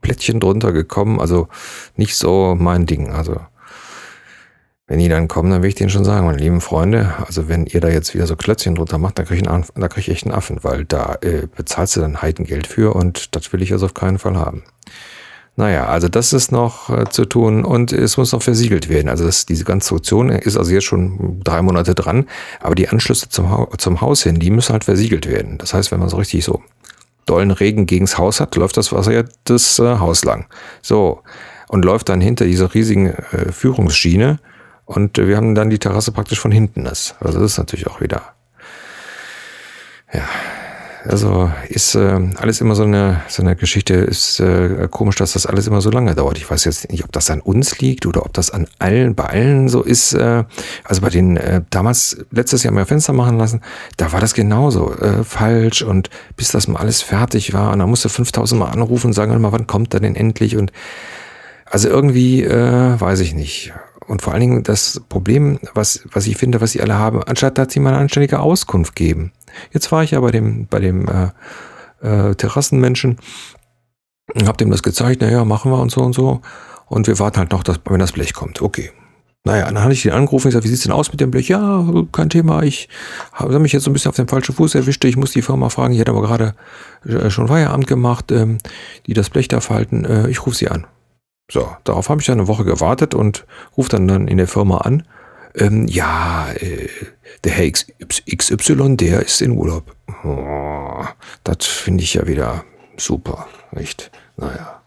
Plättchen 0.00 0.40
drunter 0.40 0.72
gekommen. 0.72 1.20
Also 1.20 1.48
nicht 1.96 2.16
so 2.16 2.56
mein 2.58 2.86
Ding. 2.86 3.10
Also 3.12 3.40
wenn 4.90 4.98
die 4.98 5.08
dann 5.08 5.28
kommen, 5.28 5.52
dann 5.52 5.62
will 5.62 5.68
ich 5.68 5.76
denen 5.76 5.88
schon 5.88 6.04
sagen, 6.04 6.26
meine 6.26 6.38
lieben 6.38 6.60
Freunde, 6.60 7.14
also 7.24 7.48
wenn 7.48 7.64
ihr 7.66 7.80
da 7.80 7.88
jetzt 7.88 8.12
wieder 8.12 8.26
so 8.26 8.34
Klötzchen 8.34 8.74
drunter 8.74 8.98
macht, 8.98 9.20
dann 9.20 9.26
kriege 9.26 9.40
ich, 9.40 9.46
da 9.46 9.88
krieg 9.88 10.08
ich 10.08 10.10
echt 10.10 10.26
einen 10.26 10.34
Affen, 10.34 10.64
weil 10.64 10.84
da 10.84 11.16
äh, 11.20 11.46
bezahlst 11.46 11.94
du 11.94 12.00
dann 12.00 12.22
Heidengeld 12.22 12.66
für 12.66 12.96
und 12.96 13.36
das 13.36 13.52
will 13.52 13.62
ich 13.62 13.70
also 13.72 13.86
auf 13.86 13.94
keinen 13.94 14.18
Fall 14.18 14.34
haben. 14.34 14.64
Naja, 15.54 15.86
also 15.86 16.08
das 16.08 16.32
ist 16.32 16.50
noch 16.50 16.90
äh, 16.90 17.08
zu 17.08 17.24
tun 17.24 17.64
und 17.64 17.92
es 17.92 18.16
muss 18.16 18.32
noch 18.32 18.42
versiegelt 18.42 18.88
werden. 18.88 19.08
Also 19.08 19.24
das, 19.24 19.46
diese 19.46 19.62
ganze 19.62 19.90
Funktion 19.90 20.28
ist 20.28 20.56
also 20.56 20.72
jetzt 20.72 20.86
schon 20.86 21.40
drei 21.44 21.62
Monate 21.62 21.94
dran, 21.94 22.26
aber 22.58 22.74
die 22.74 22.88
Anschlüsse 22.88 23.28
zum, 23.28 23.68
zum 23.78 24.00
Haus 24.00 24.24
hin, 24.24 24.40
die 24.40 24.50
müssen 24.50 24.72
halt 24.72 24.82
versiegelt 24.82 25.28
werden. 25.28 25.56
Das 25.58 25.72
heißt, 25.72 25.92
wenn 25.92 26.00
man 26.00 26.08
so 26.08 26.16
richtig 26.16 26.44
so 26.44 26.64
dollen 27.26 27.52
Regen 27.52 27.86
gegens 27.86 28.18
Haus 28.18 28.40
hat, 28.40 28.56
läuft 28.56 28.76
das 28.76 28.90
Wasser 28.90 29.12
ja 29.12 29.22
das 29.44 29.78
äh, 29.78 29.98
Haus 30.00 30.24
lang. 30.24 30.46
So, 30.82 31.20
und 31.68 31.84
läuft 31.84 32.08
dann 32.08 32.20
hinter 32.20 32.44
dieser 32.44 32.74
riesigen 32.74 33.06
äh, 33.06 33.52
Führungsschiene 33.52 34.40
und 34.90 35.18
äh, 35.18 35.28
wir 35.28 35.36
haben 35.36 35.54
dann 35.54 35.70
die 35.70 35.78
Terrasse 35.78 36.10
praktisch 36.10 36.40
von 36.40 36.50
hinten. 36.50 36.84
Das, 36.84 37.14
also 37.20 37.38
das 37.40 37.52
ist 37.52 37.58
natürlich 37.58 37.86
auch 37.86 38.00
wieder, 38.00 38.22
ja, 40.12 40.24
also 41.04 41.50
ist 41.68 41.94
äh, 41.94 42.20
alles 42.36 42.60
immer 42.60 42.74
so 42.74 42.82
eine, 42.82 43.22
so 43.28 43.42
eine 43.42 43.54
Geschichte, 43.54 43.94
ist 43.94 44.40
äh, 44.40 44.88
komisch, 44.90 45.14
dass 45.14 45.32
das 45.32 45.46
alles 45.46 45.68
immer 45.68 45.80
so 45.80 45.90
lange 45.90 46.14
dauert. 46.14 46.38
Ich 46.38 46.50
weiß 46.50 46.64
jetzt 46.64 46.90
nicht, 46.90 47.04
ob 47.04 47.12
das 47.12 47.30
an 47.30 47.40
uns 47.40 47.78
liegt 47.78 48.04
oder 48.04 48.26
ob 48.26 48.32
das 48.32 48.50
an 48.50 48.66
allen, 48.80 49.14
bei 49.14 49.26
allen 49.26 49.68
so 49.68 49.82
ist. 49.82 50.12
Äh, 50.12 50.44
also 50.84 51.00
bei 51.00 51.08
den, 51.08 51.36
äh, 51.36 51.62
damals, 51.70 52.18
letztes 52.32 52.64
Jahr 52.64 52.74
mal 52.74 52.84
Fenster 52.84 53.12
machen 53.12 53.38
lassen, 53.38 53.62
da 53.96 54.12
war 54.12 54.20
das 54.20 54.34
genauso 54.34 54.92
äh, 54.94 55.22
falsch 55.22 55.82
und 55.82 56.10
bis 56.36 56.50
das 56.50 56.66
mal 56.66 56.80
alles 56.80 57.00
fertig 57.00 57.54
war 57.54 57.72
und 57.72 57.78
dann 57.78 57.88
musste 57.88 58.08
5000 58.08 58.58
Mal 58.58 58.70
anrufen 58.70 59.06
und 59.08 59.12
sagen, 59.12 59.40
mal, 59.40 59.52
wann 59.52 59.68
kommt 59.68 59.94
er 59.94 60.00
denn 60.00 60.16
endlich 60.16 60.56
und 60.56 60.72
also 61.64 61.88
irgendwie, 61.88 62.42
äh, 62.42 63.00
weiß 63.00 63.20
ich 63.20 63.32
nicht. 63.32 63.72
Und 64.10 64.22
vor 64.22 64.32
allen 64.32 64.40
Dingen 64.40 64.62
das 64.64 65.00
Problem, 65.08 65.60
was, 65.72 66.02
was 66.10 66.26
ich 66.26 66.36
finde, 66.36 66.60
was 66.60 66.72
sie 66.72 66.82
alle 66.82 66.94
haben, 66.94 67.22
anstatt 67.22 67.58
dass 67.58 67.72
sie 67.72 67.78
mal 67.78 67.90
eine 67.90 67.98
anständige 67.98 68.40
Auskunft 68.40 68.96
geben. 68.96 69.30
Jetzt 69.70 69.92
war 69.92 70.02
ich 70.02 70.10
ja 70.10 70.20
bei 70.20 70.32
dem, 70.32 70.66
bei 70.66 70.80
dem 70.80 71.06
äh, 71.06 71.28
äh, 72.02 72.34
Terrassenmenschen 72.34 73.18
und 74.34 74.48
hab 74.48 74.58
dem 74.58 74.68
das 74.68 74.82
gezeigt, 74.82 75.20
naja, 75.20 75.44
machen 75.44 75.70
wir 75.70 75.78
und 75.78 75.92
so 75.92 76.00
und 76.00 76.12
so. 76.12 76.40
Und 76.86 77.06
wir 77.06 77.20
warten 77.20 77.38
halt 77.38 77.52
noch, 77.52 77.62
dass, 77.62 77.78
wenn 77.84 78.00
das 78.00 78.10
Blech 78.10 78.34
kommt. 78.34 78.60
Okay. 78.60 78.90
Naja, 79.44 79.66
dann 79.66 79.80
hatte 79.80 79.92
ich 79.92 80.04
ihn 80.04 80.10
angerufen 80.10 80.48
und 80.48 80.50
gesagt, 80.50 80.64
wie 80.64 80.68
sieht's 80.68 80.82
denn 80.82 80.90
aus 80.90 81.12
mit 81.12 81.20
dem 81.20 81.30
Blech? 81.30 81.48
Ja, 81.48 81.86
kein 82.10 82.30
Thema. 82.30 82.64
Ich 82.64 82.88
habe 83.32 83.60
mich 83.60 83.72
jetzt 83.72 83.84
so 83.84 83.90
ein 83.90 83.92
bisschen 83.92 84.08
auf 84.08 84.16
den 84.16 84.26
falschen 84.26 84.56
Fuß 84.56 84.74
erwischt. 84.74 85.04
Ich 85.04 85.16
muss 85.16 85.30
die 85.30 85.42
Firma 85.42 85.68
fragen. 85.68 85.94
Ich 85.94 86.00
hätte 86.00 86.10
aber 86.10 86.22
gerade 86.22 86.56
äh, 87.06 87.30
schon 87.30 87.46
Feierabend 87.46 87.86
gemacht, 87.86 88.32
ähm, 88.32 88.58
die 89.06 89.14
das 89.14 89.30
Blech 89.30 89.46
da 89.46 89.60
verhalten. 89.60 90.04
Äh, 90.04 90.28
ich 90.30 90.44
rufe 90.44 90.56
sie 90.56 90.68
an. 90.68 90.88
So, 91.50 91.76
darauf 91.84 92.08
habe 92.08 92.20
ich 92.20 92.30
eine 92.30 92.46
Woche 92.46 92.64
gewartet 92.64 93.14
und 93.14 93.44
rufe 93.76 93.90
dann, 93.90 94.06
dann 94.06 94.28
in 94.28 94.38
der 94.38 94.46
Firma 94.46 94.78
an. 94.78 95.02
Ähm, 95.56 95.88
ja, 95.88 96.46
äh, 96.52 96.88
der 97.42 97.52
Herr 97.52 97.70
XY, 97.70 98.96
der 98.96 99.20
ist 99.20 99.42
in 99.42 99.52
Urlaub. 99.52 99.96
Oh, 100.24 101.04
das 101.42 101.66
finde 101.66 102.04
ich 102.04 102.14
ja 102.14 102.26
wieder 102.28 102.64
super, 102.96 103.48
nicht? 103.72 104.12
Naja. 104.36 104.80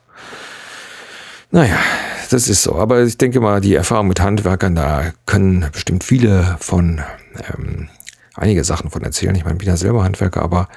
Naja, 1.51 1.77
das 2.29 2.47
ist 2.47 2.63
so. 2.63 2.75
Aber 2.75 3.03
ich 3.03 3.17
denke 3.17 3.41
mal, 3.41 3.59
die 3.59 3.75
Erfahrung 3.75 4.07
mit 4.07 4.21
Handwerkern, 4.21 4.75
da 4.75 5.11
können 5.25 5.67
bestimmt 5.71 6.03
viele 6.03 6.55
von, 6.59 7.01
ähm, 7.53 7.89
einige 8.35 8.63
Sachen 8.63 8.89
von 8.89 9.03
erzählen. 9.03 9.35
Ich 9.35 9.43
meine, 9.43 9.55
ich 9.55 9.59
bin 9.59 9.67
ja 9.67 9.77
selber 9.77 10.03
Handwerker, 10.03 10.41
aber 10.41 10.69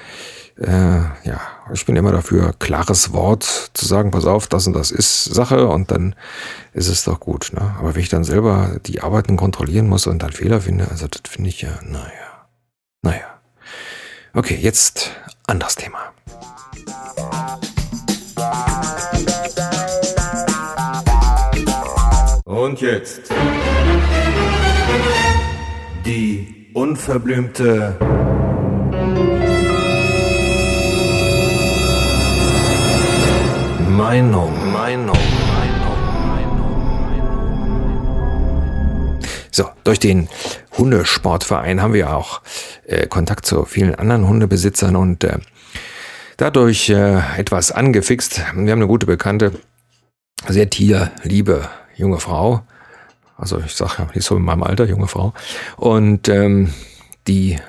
äh, 0.59 1.01
ja, 1.23 1.41
ich 1.71 1.85
bin 1.85 1.95
immer 1.95 2.11
dafür, 2.11 2.53
klares 2.57 3.13
Wort 3.13 3.43
zu 3.73 3.85
sagen, 3.85 4.11
pass 4.11 4.25
auf, 4.25 4.47
das 4.47 4.65
und 4.67 4.73
das 4.73 4.91
ist 4.91 5.25
Sache 5.25 5.67
und 5.67 5.91
dann 5.91 6.15
ist 6.73 6.87
es 6.87 7.03
doch 7.03 7.19
gut. 7.19 7.51
Ne? 7.53 7.75
Aber 7.79 7.95
wenn 7.95 8.01
ich 8.01 8.09
dann 8.09 8.23
selber 8.23 8.77
die 8.85 9.01
Arbeiten 9.01 9.37
kontrollieren 9.37 9.87
muss 9.87 10.07
und 10.07 10.21
dann 10.23 10.31
Fehler 10.31 10.61
finde, 10.61 10.89
also 10.89 11.07
das 11.07 11.21
finde 11.27 11.49
ich 11.49 11.61
ja, 11.61 11.79
naja, 11.83 12.47
naja. 13.01 13.39
Okay, 14.33 14.57
jetzt 14.59 15.11
anderes 15.45 15.75
Thema. 15.75 15.99
Und 22.45 22.81
jetzt 22.81 23.31
die 26.05 26.71
unverblümte 26.73 27.97
Meinung, 34.07 34.71
Meinung, 34.71 35.17
Meinung, 35.53 36.27
Meinung. 37.19 37.59
So, 39.51 39.65
durch 39.83 39.99
den 39.99 40.29
Hundesportverein 40.77 41.81
haben 41.81 41.91
wir 41.93 42.15
auch 42.15 42.41
äh, 42.85 43.07
Kontakt 43.07 43.45
zu 43.45 43.65
vielen 43.65 43.95
anderen 43.95 44.25
Hundebesitzern 44.25 44.95
und 44.95 45.25
äh, 45.25 45.39
dadurch 46.37 46.87
äh, 46.87 47.19
etwas 47.37 47.73
angefixt. 47.73 48.37
Wir 48.37 48.71
haben 48.71 48.79
eine 48.79 48.87
gute 48.87 49.07
Bekannte, 49.07 49.51
sehr 50.47 50.69
tierliebe 50.69 51.67
junge 51.97 52.21
Frau. 52.21 52.61
Also 53.35 53.59
ich 53.59 53.75
sage 53.75 53.95
ja, 53.97 54.07
die 54.13 54.19
ist 54.19 54.27
so 54.27 54.37
in 54.37 54.43
meinem 54.43 54.63
Alter, 54.63 54.85
junge 54.85 55.09
Frau. 55.09 55.33
Und 55.75 56.29
ähm, 56.29 56.73
die 57.27 57.59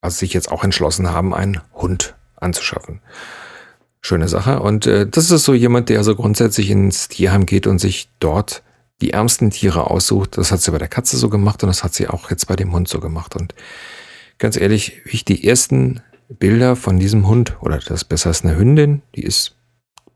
also 0.00 0.18
sich 0.18 0.32
jetzt 0.32 0.52
auch 0.52 0.62
entschlossen 0.62 1.10
haben, 1.10 1.34
einen 1.34 1.60
Hund 1.74 2.14
anzuschaffen 2.36 3.00
schöne 4.02 4.28
Sache. 4.28 4.60
Und 4.60 4.86
äh, 4.86 5.06
das 5.06 5.30
ist 5.30 5.44
so 5.44 5.54
jemand, 5.54 5.88
der 5.88 6.04
so 6.04 6.14
grundsätzlich 6.14 6.70
ins 6.70 7.08
Tierheim 7.08 7.46
geht 7.46 7.66
und 7.66 7.78
sich 7.78 8.08
dort 8.18 8.62
die 9.00 9.12
ärmsten 9.12 9.50
Tiere 9.50 9.90
aussucht. 9.90 10.36
Das 10.36 10.52
hat 10.52 10.60
sie 10.60 10.70
bei 10.72 10.78
der 10.78 10.88
Katze 10.88 11.16
so 11.16 11.28
gemacht 11.28 11.62
und 11.62 11.68
das 11.68 11.82
hat 11.82 11.94
sie 11.94 12.08
auch 12.08 12.30
jetzt 12.30 12.46
bei 12.46 12.56
dem 12.56 12.72
Hund 12.72 12.88
so 12.88 13.00
gemacht. 13.00 13.36
Und 13.36 13.54
ganz 14.38 14.56
ehrlich, 14.56 15.00
wie 15.04 15.14
ich 15.14 15.24
die 15.24 15.46
ersten 15.46 16.00
Bilder 16.28 16.76
von 16.76 16.98
diesem 16.98 17.26
Hund, 17.26 17.56
oder 17.60 17.78
das 17.78 18.04
besser 18.04 18.30
ist 18.30 18.44
eine 18.44 18.56
Hündin, 18.56 19.02
die 19.14 19.22
ist, 19.22 19.56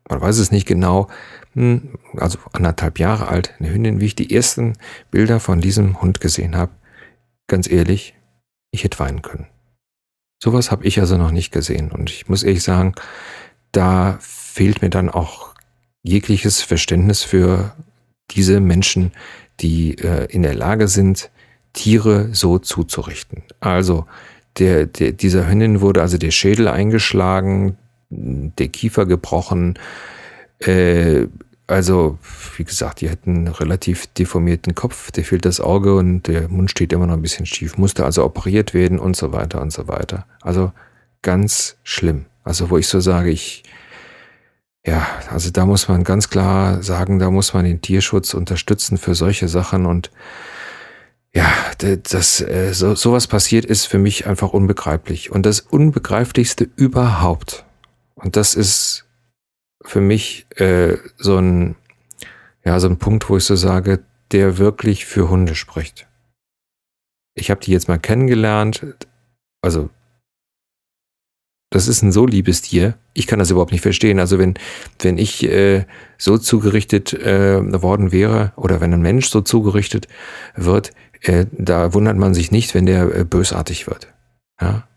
man 0.09 0.21
weiß 0.21 0.39
es 0.39 0.51
nicht 0.51 0.67
genau, 0.67 1.09
hm, 1.55 1.99
also 2.17 2.39
anderthalb 2.53 2.99
Jahre 2.99 3.29
alt, 3.29 3.55
eine 3.59 3.73
Hündin, 3.73 4.01
wie 4.01 4.07
ich 4.07 4.17
die 4.17 4.35
ersten 4.35 4.75
Bilder 5.11 5.41
von 5.41 5.61
diesem 5.61 6.01
Hund 6.01 6.21
gesehen 6.21 6.57
habe, 6.57 6.73
ganz 7.49 7.69
ehrlich, 7.69 8.15
ich 8.71 8.85
hätte 8.85 8.99
weinen 8.99 9.23
können. 9.23 9.47
Sowas 10.43 10.71
habe 10.71 10.85
ich 10.85 11.01
also 11.01 11.17
noch 11.17 11.31
nicht 11.31 11.51
gesehen. 11.51 11.91
Und 11.91 12.11
ich 12.11 12.29
muss 12.29 12.43
ehrlich 12.43 12.63
sagen, 12.63 12.95
da 13.77 14.19
fehlt 14.21 14.83
mir 14.83 14.91
dann 14.91 15.11
auch 15.11 15.55
jegliches 16.03 16.63
Verständnis 16.63 17.23
für 17.23 17.75
diese 18.31 18.61
Menschen, 18.61 19.13
die 19.61 19.99
äh, 19.99 20.27
in 20.27 20.43
der 20.43 20.55
Lage 20.55 20.89
sind, 20.89 21.31
Tiere 21.73 22.31
so 22.33 22.59
zuzurichten. 22.59 23.43
Also 23.61 24.07
der, 24.59 24.87
der, 24.87 25.13
dieser 25.13 25.49
Hündin 25.49 25.81
wurde 25.81 26.01
also 26.01 26.17
der 26.17 26.31
Schädel 26.31 26.69
eingeschlagen, 26.69 27.77
der 28.09 28.69
Kiefer 28.69 29.05
gebrochen. 29.05 29.79
Äh, 30.61 31.27
also, 31.67 32.19
wie 32.57 32.65
gesagt, 32.65 33.01
die 33.01 33.11
hat 33.11 33.27
einen 33.27 33.49
relativ 33.49 34.07
deformierten 34.07 34.75
Kopf, 34.77 35.11
der 35.11 35.25
fehlt 35.25 35.45
das 35.45 35.61
Auge 35.61 35.97
und 35.97 36.29
der 36.29 36.49
Mund 36.49 36.71
steht 36.71 36.93
immer 36.93 37.09
noch 37.09 37.15
ein 37.15 37.23
bisschen 37.23 37.45
schief, 37.45 37.77
musste 37.77 38.05
also 38.05 38.25
operiert 38.25 38.73
werden 38.73 39.01
und 39.01 39.17
so 39.17 39.33
weiter 39.33 39.61
und 39.61 39.73
so 39.73 39.89
weiter. 39.89 40.27
Also 40.41 40.73
ganz 41.23 41.77
schlimm. 41.83 42.27
Also 42.47 42.71
wo 42.71 42.79
ich 42.79 42.87
so 42.87 43.01
sage, 43.01 43.31
ich, 43.31 43.65
ja, 44.87 45.05
also 45.33 45.51
da 45.51 45.67
muss 45.67 45.89
man 45.89 46.05
ganz 46.05 46.31
klar 46.31 46.81
sagen, 46.81 47.19
da 47.19 47.29
muss 47.29 47.53
man 47.55 47.65
den 47.65 47.81
Tierschutz 47.81 48.35
unterstützen 48.35 48.99
für 48.99 49.17
solche 49.17 49.49
Sachen 49.49 49.85
und 49.85 50.13
ja, 51.35 51.53
das, 51.79 52.41
äh, 52.41 52.73
so, 52.73 52.95
sowas 52.95 53.27
passiert 53.27 53.65
ist 53.65 53.87
für 53.87 53.99
mich 53.99 54.29
einfach 54.29 54.53
unbegreiflich. 54.53 55.33
Und 55.33 55.45
das 55.45 55.61
Unbegreiflichste 55.61 56.71
überhaupt, 56.77 57.67
und 58.15 58.37
das 58.37 58.55
ist 58.55 59.07
für 59.83 60.01
mich 60.01 60.47
äh, 60.57 60.97
so 61.17 61.39
ein, 61.39 61.75
ja, 62.65 62.79
so 62.79 62.87
ein 62.89 62.97
Punkt, 62.97 63.29
wo 63.29 63.37
ich 63.37 63.45
so 63.45 63.57
sage, 63.57 64.05
der 64.31 64.57
wirklich 64.57 65.05
für 65.05 65.29
Hunde 65.29 65.57
spricht. 65.57 66.07
Ich 67.35 67.51
habe 67.51 67.61
die 67.61 67.73
jetzt 67.73 67.89
mal 67.89 67.99
kennengelernt, 67.99 68.87
also 69.63 69.91
das 71.77 71.89
ist 71.89 72.01
ein 72.01 72.11
so 72.11 72.25
liebes 72.25 72.63
Tier. 72.63 72.95
Ich 73.13 73.27
kann 73.27 73.39
das 73.39 73.51
überhaupt 73.51 73.71
nicht 73.71 73.83
verstehen. 73.83 74.19
Also 74.19 74.39
wenn, 74.39 74.55
wenn 75.01 75.19
ich 75.19 75.45
äh, 75.45 75.85
so 76.17 76.39
zugerichtet 76.39 77.13
äh, 77.13 77.83
worden 77.83 78.13
wäre 78.13 78.55
oder 78.57 78.81
wenn 78.81 78.95
ein 78.95 79.03
Mensch 79.03 79.29
so 79.29 79.43
zugerichtet 79.43 80.09
wird, 80.55 80.93
äh, 81.21 81.45
da 81.53 81.93
wundert 81.93 82.17
man 82.17 82.33
sich 82.33 82.51
nicht, 82.51 82.75
wenn 82.75 82.87
der 82.87 83.15
äh, 83.15 83.25
bösartig 83.25 83.87
wird. 83.87 84.09
Ja? 84.59 84.89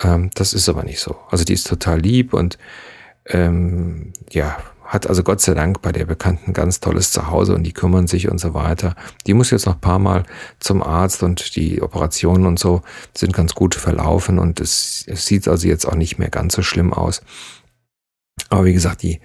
Ähm, 0.00 0.30
das 0.34 0.54
ist 0.54 0.68
aber 0.68 0.84
nicht 0.84 1.00
so. 1.00 1.16
Also 1.30 1.42
die 1.42 1.54
ist 1.54 1.66
total 1.66 1.98
lieb 1.98 2.32
und 2.32 2.58
ähm, 3.26 4.12
ja, 4.30 4.58
hat 4.92 5.06
also 5.06 5.22
Gott 5.22 5.40
sei 5.40 5.54
Dank 5.54 5.80
bei 5.80 5.90
der 5.90 6.04
Bekannten 6.04 6.52
ganz 6.52 6.78
tolles 6.78 7.12
Zuhause 7.12 7.54
und 7.54 7.62
die 7.62 7.72
kümmern 7.72 8.06
sich 8.06 8.30
und 8.30 8.36
so 8.38 8.52
weiter. 8.52 8.94
Die 9.26 9.32
muss 9.32 9.50
jetzt 9.50 9.64
noch 9.64 9.76
ein 9.76 9.80
paar 9.80 9.98
Mal 9.98 10.24
zum 10.60 10.82
Arzt 10.82 11.22
und 11.22 11.56
die 11.56 11.80
Operationen 11.80 12.44
und 12.44 12.58
so 12.58 12.82
sind 13.16 13.32
ganz 13.32 13.54
gut 13.54 13.74
verlaufen 13.74 14.38
und 14.38 14.60
es, 14.60 15.04
es 15.06 15.24
sieht 15.24 15.48
also 15.48 15.66
jetzt 15.66 15.86
auch 15.86 15.94
nicht 15.94 16.18
mehr 16.18 16.28
ganz 16.28 16.54
so 16.54 16.60
schlimm 16.62 16.92
aus. 16.92 17.22
Aber 18.50 18.66
wie 18.66 18.74
gesagt, 18.74 19.02
die 19.02 19.20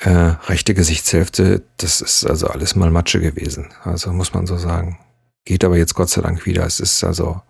äh, 0.00 0.10
rechte 0.10 0.74
Gesichtshälfte, 0.74 1.62
das 1.78 2.02
ist 2.02 2.26
also 2.26 2.48
alles 2.48 2.76
mal 2.76 2.90
Matsche 2.90 3.20
gewesen. 3.20 3.70
Also 3.82 4.12
muss 4.12 4.34
man 4.34 4.46
so 4.46 4.58
sagen. 4.58 4.98
Geht 5.46 5.64
aber 5.64 5.78
jetzt 5.78 5.94
Gott 5.94 6.10
sei 6.10 6.20
Dank 6.20 6.44
wieder. 6.44 6.66
Es 6.66 6.78
ist 6.78 7.02
also, 7.04 7.40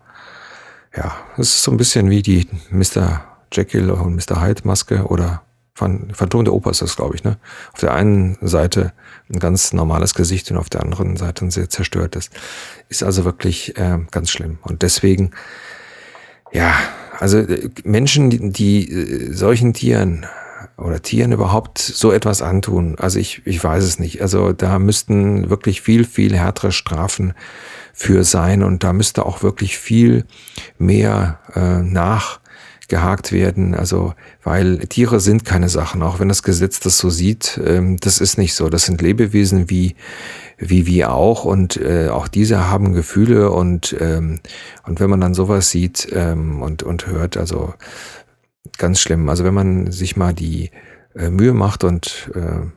ja, 0.95 1.17
es 1.33 1.49
ist 1.49 1.63
so 1.63 1.71
ein 1.71 1.77
bisschen 1.77 2.09
wie 2.09 2.21
die 2.21 2.47
Mr. 2.69 3.25
Jekyll 3.51 3.91
und 3.91 4.15
Mr. 4.15 4.41
Hyde 4.41 4.61
Maske 4.63 5.03
oder 5.07 5.43
von 5.73 6.13
Phantom 6.13 6.45
der 6.45 6.53
Oper 6.53 6.71
ist 6.71 6.81
das, 6.81 6.95
glaube 6.95 7.15
ich, 7.15 7.23
ne? 7.23 7.37
Auf 7.73 7.79
der 7.79 7.93
einen 7.93 8.37
Seite 8.41 8.93
ein 9.29 9.39
ganz 9.39 9.73
normales 9.73 10.13
Gesicht 10.13 10.51
und 10.51 10.57
auf 10.57 10.69
der 10.69 10.81
anderen 10.81 11.17
Seite 11.17 11.45
ein 11.45 11.51
sehr 11.51 11.69
zerstörtes. 11.69 12.29
Ist 12.89 13.03
also 13.03 13.25
wirklich 13.25 13.77
äh, 13.77 13.99
ganz 14.11 14.31
schlimm. 14.31 14.59
Und 14.63 14.81
deswegen, 14.81 15.31
ja, 16.51 16.73
also 17.19 17.37
äh, 17.37 17.69
Menschen, 17.83 18.29
die, 18.29 18.51
die 18.51 18.91
äh, 18.91 19.33
solchen 19.33 19.73
Tieren 19.73 20.25
oder 20.77 21.01
Tieren 21.01 21.31
überhaupt 21.31 21.77
so 21.77 22.11
etwas 22.11 22.41
antun, 22.41 22.95
also 22.97 23.19
ich, 23.19 23.41
ich 23.45 23.63
weiß 23.63 23.83
es 23.83 23.99
nicht. 23.99 24.21
Also 24.21 24.51
da 24.51 24.79
müssten 24.79 25.49
wirklich 25.49 25.81
viel, 25.81 26.05
viel 26.05 26.35
härtere 26.35 26.71
Strafen 26.71 27.33
für 27.93 28.23
sein 28.23 28.63
und 28.63 28.83
da 28.83 28.93
müsste 28.93 29.25
auch 29.25 29.43
wirklich 29.43 29.77
viel 29.77 30.25
mehr 30.77 31.39
äh, 31.55 31.81
nachgehakt 32.91 33.31
werden. 33.31 33.73
Also, 33.73 34.13
weil 34.43 34.79
Tiere 34.79 35.19
sind 35.19 35.45
keine 35.45 35.69
Sachen, 35.69 36.01
auch 36.03 36.19
wenn 36.19 36.29
das 36.29 36.43
Gesetz 36.43 36.79
das 36.79 36.97
so 36.97 37.09
sieht, 37.09 37.59
ähm, 37.65 37.97
das 37.99 38.19
ist 38.19 38.37
nicht 38.37 38.53
so. 38.53 38.69
Das 38.69 38.85
sind 38.85 39.01
Lebewesen 39.01 39.69
wie, 39.69 39.95
wie 40.57 40.85
wir 40.85 41.13
auch 41.13 41.45
und 41.45 41.77
äh, 41.77 42.09
auch 42.09 42.27
diese 42.27 42.67
haben 42.67 42.93
Gefühle 42.93 43.51
und, 43.51 43.95
ähm, 43.99 44.39
und 44.85 44.99
wenn 44.99 45.09
man 45.09 45.21
dann 45.21 45.33
sowas 45.33 45.69
sieht 45.69 46.07
ähm, 46.13 46.61
und, 46.61 46.83
und 46.83 47.07
hört, 47.07 47.37
also 47.37 47.73
ganz 48.77 48.99
schlimm. 48.99 49.29
Also 49.29 49.43
wenn 49.43 49.53
man 49.53 49.91
sich 49.91 50.17
mal 50.17 50.33
die 50.33 50.71
äh, 51.15 51.29
Mühe 51.29 51.53
macht 51.53 51.83
und 51.83 52.29
äh, 52.35 52.67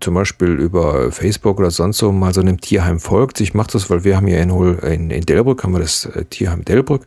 zum 0.00 0.14
Beispiel 0.14 0.48
über 0.48 1.12
Facebook 1.12 1.58
oder 1.58 1.70
sonst 1.70 1.98
so 1.98 2.10
mal 2.10 2.34
so 2.34 2.40
einem 2.40 2.60
Tierheim 2.60 2.98
folgt. 2.98 3.40
Ich 3.40 3.54
mache 3.54 3.70
das, 3.72 3.90
weil 3.90 4.02
wir 4.02 4.16
haben 4.16 4.26
ja 4.26 4.38
in, 4.38 4.50
in, 4.50 5.10
in 5.10 5.26
Delbrück, 5.26 5.62
haben 5.62 5.72
wir 5.72 5.80
das 5.80 6.06
äh, 6.06 6.24
Tierheim 6.24 6.64
Delbrück. 6.64 7.06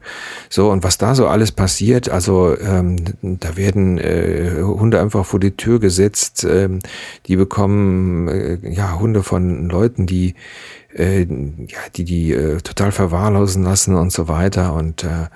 So, 0.49 0.71
und 0.71 0.83
was 0.83 0.97
da 0.97 1.13
so 1.13 1.27
alles 1.27 1.51
passiert, 1.51 2.09
also 2.09 2.57
ähm, 2.57 2.97
da 3.21 3.57
werden 3.57 3.97
äh, 3.97 4.61
Hunde 4.61 5.01
einfach 5.01 5.25
vor 5.25 5.39
die 5.39 5.57
Tür 5.57 5.79
gesetzt, 5.79 6.45
ähm, 6.49 6.79
die 7.25 7.35
bekommen 7.35 8.27
äh, 8.29 8.57
ja 8.63 8.99
Hunde 8.99 9.21
von 9.21 9.69
Leuten, 9.69 10.05
die 10.05 10.35
äh, 10.95 11.23
ja, 11.23 11.79
die 11.95 12.05
die 12.05 12.31
äh, 12.31 12.61
total 12.61 12.91
verwahrlosen 12.91 13.63
lassen 13.63 13.95
und 13.95 14.11
so 14.11 14.27
weiter. 14.27 14.73
Und 14.73 15.03
äh, 15.03 15.27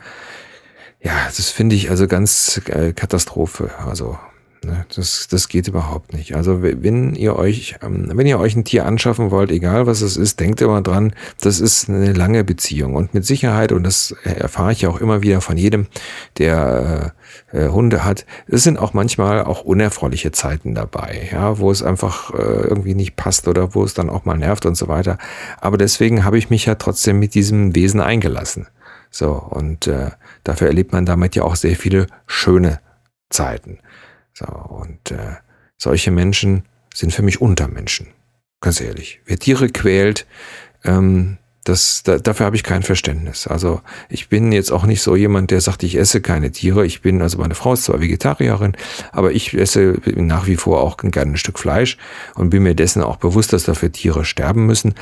ja, 1.01 1.25
das 1.25 1.49
finde 1.49 1.75
ich 1.75 1.89
also 1.89 2.07
ganz 2.07 2.61
äh, 2.65 2.93
Katastrophe. 2.93 3.71
Also 3.85 4.17
das, 4.95 5.27
das 5.27 5.47
geht 5.47 5.67
überhaupt 5.67 6.13
nicht. 6.13 6.35
Also 6.35 6.61
wenn 6.61 7.15
ihr 7.15 7.35
euch, 7.35 7.75
ähm, 7.81 8.11
wenn 8.13 8.27
ihr 8.27 8.39
euch 8.39 8.55
ein 8.55 8.63
Tier 8.63 8.85
anschaffen 8.85 9.31
wollt, 9.31 9.51
egal 9.51 9.87
was 9.87 10.01
es 10.01 10.17
ist, 10.17 10.39
denkt 10.39 10.61
immer 10.61 10.81
dran, 10.81 11.13
das 11.39 11.59
ist 11.59 11.89
eine 11.89 12.13
lange 12.13 12.43
Beziehung 12.43 12.93
und 12.93 13.13
mit 13.13 13.25
Sicherheit 13.25 13.71
und 13.71 13.83
das 13.83 14.15
erfahre 14.23 14.71
ich 14.71 14.85
auch 14.85 15.01
immer 15.01 15.23
wieder 15.23 15.41
von 15.41 15.57
jedem, 15.57 15.87
der 16.37 17.13
äh, 17.51 17.57
äh, 17.57 17.69
Hunde 17.69 18.03
hat. 18.03 18.25
Es 18.47 18.63
sind 18.63 18.77
auch 18.77 18.93
manchmal 18.93 19.43
auch 19.43 19.61
unerfreuliche 19.61 20.31
Zeiten 20.31 20.75
dabei, 20.75 21.29
ja, 21.31 21.57
wo 21.57 21.71
es 21.71 21.81
einfach 21.81 22.31
äh, 22.31 22.37
irgendwie 22.37 22.93
nicht 22.93 23.15
passt 23.15 23.47
oder 23.47 23.73
wo 23.73 23.83
es 23.83 23.95
dann 23.95 24.11
auch 24.11 24.25
mal 24.25 24.37
nervt 24.37 24.67
und 24.67 24.75
so 24.75 24.87
weiter. 24.87 25.17
Aber 25.59 25.77
deswegen 25.77 26.23
habe 26.23 26.37
ich 26.37 26.51
mich 26.51 26.67
ja 26.67 26.75
trotzdem 26.75 27.19
mit 27.19 27.33
diesem 27.33 27.73
Wesen 27.73 27.99
eingelassen. 27.99 28.67
So 29.09 29.31
und 29.33 29.87
äh, 29.87 30.11
dafür 30.43 30.67
erlebt 30.67 30.93
man 30.93 31.05
damit 31.05 31.35
ja 31.35 31.43
auch 31.43 31.55
sehr 31.55 31.75
viele 31.75 32.07
schöne 32.27 32.79
Zeiten. 33.29 33.79
So, 34.33 34.45
und 34.45 35.11
äh, 35.11 35.35
solche 35.77 36.11
Menschen 36.11 36.63
sind 36.93 37.13
für 37.13 37.21
mich 37.21 37.41
Untermenschen. 37.41 38.07
Ganz 38.59 38.79
ehrlich. 38.81 39.21
Wer 39.25 39.39
Tiere 39.39 39.69
quält, 39.69 40.27
ähm, 40.83 41.37
das, 41.63 42.01
da, 42.03 42.17
dafür 42.17 42.47
habe 42.47 42.55
ich 42.55 42.63
kein 42.63 42.81
Verständnis. 42.81 43.45
Also 43.45 43.81
ich 44.09 44.29
bin 44.29 44.51
jetzt 44.51 44.71
auch 44.71 44.85
nicht 44.85 45.01
so 45.01 45.15
jemand, 45.15 45.51
der 45.51 45.61
sagt, 45.61 45.83
ich 45.83 45.95
esse 45.95 46.21
keine 46.21 46.51
Tiere. 46.51 46.85
Ich 46.85 47.01
bin, 47.01 47.21
also 47.21 47.37
meine 47.37 47.55
Frau 47.55 47.73
ist 47.73 47.83
zwar 47.83 48.01
Vegetarierin, 48.01 48.75
aber 49.11 49.31
ich 49.31 49.53
esse 49.53 49.99
nach 50.15 50.47
wie 50.47 50.55
vor 50.55 50.81
auch 50.81 50.97
gerne 50.97 51.33
ein 51.33 51.37
Stück 51.37 51.59
Fleisch 51.59 51.97
und 52.35 52.49
bin 52.49 52.63
mir 52.63 52.75
dessen 52.75 53.03
auch 53.03 53.17
bewusst, 53.17 53.53
dass 53.53 53.63
dafür 53.63 53.91
Tiere 53.91 54.25
sterben 54.25 54.65
müssen. 54.65 54.95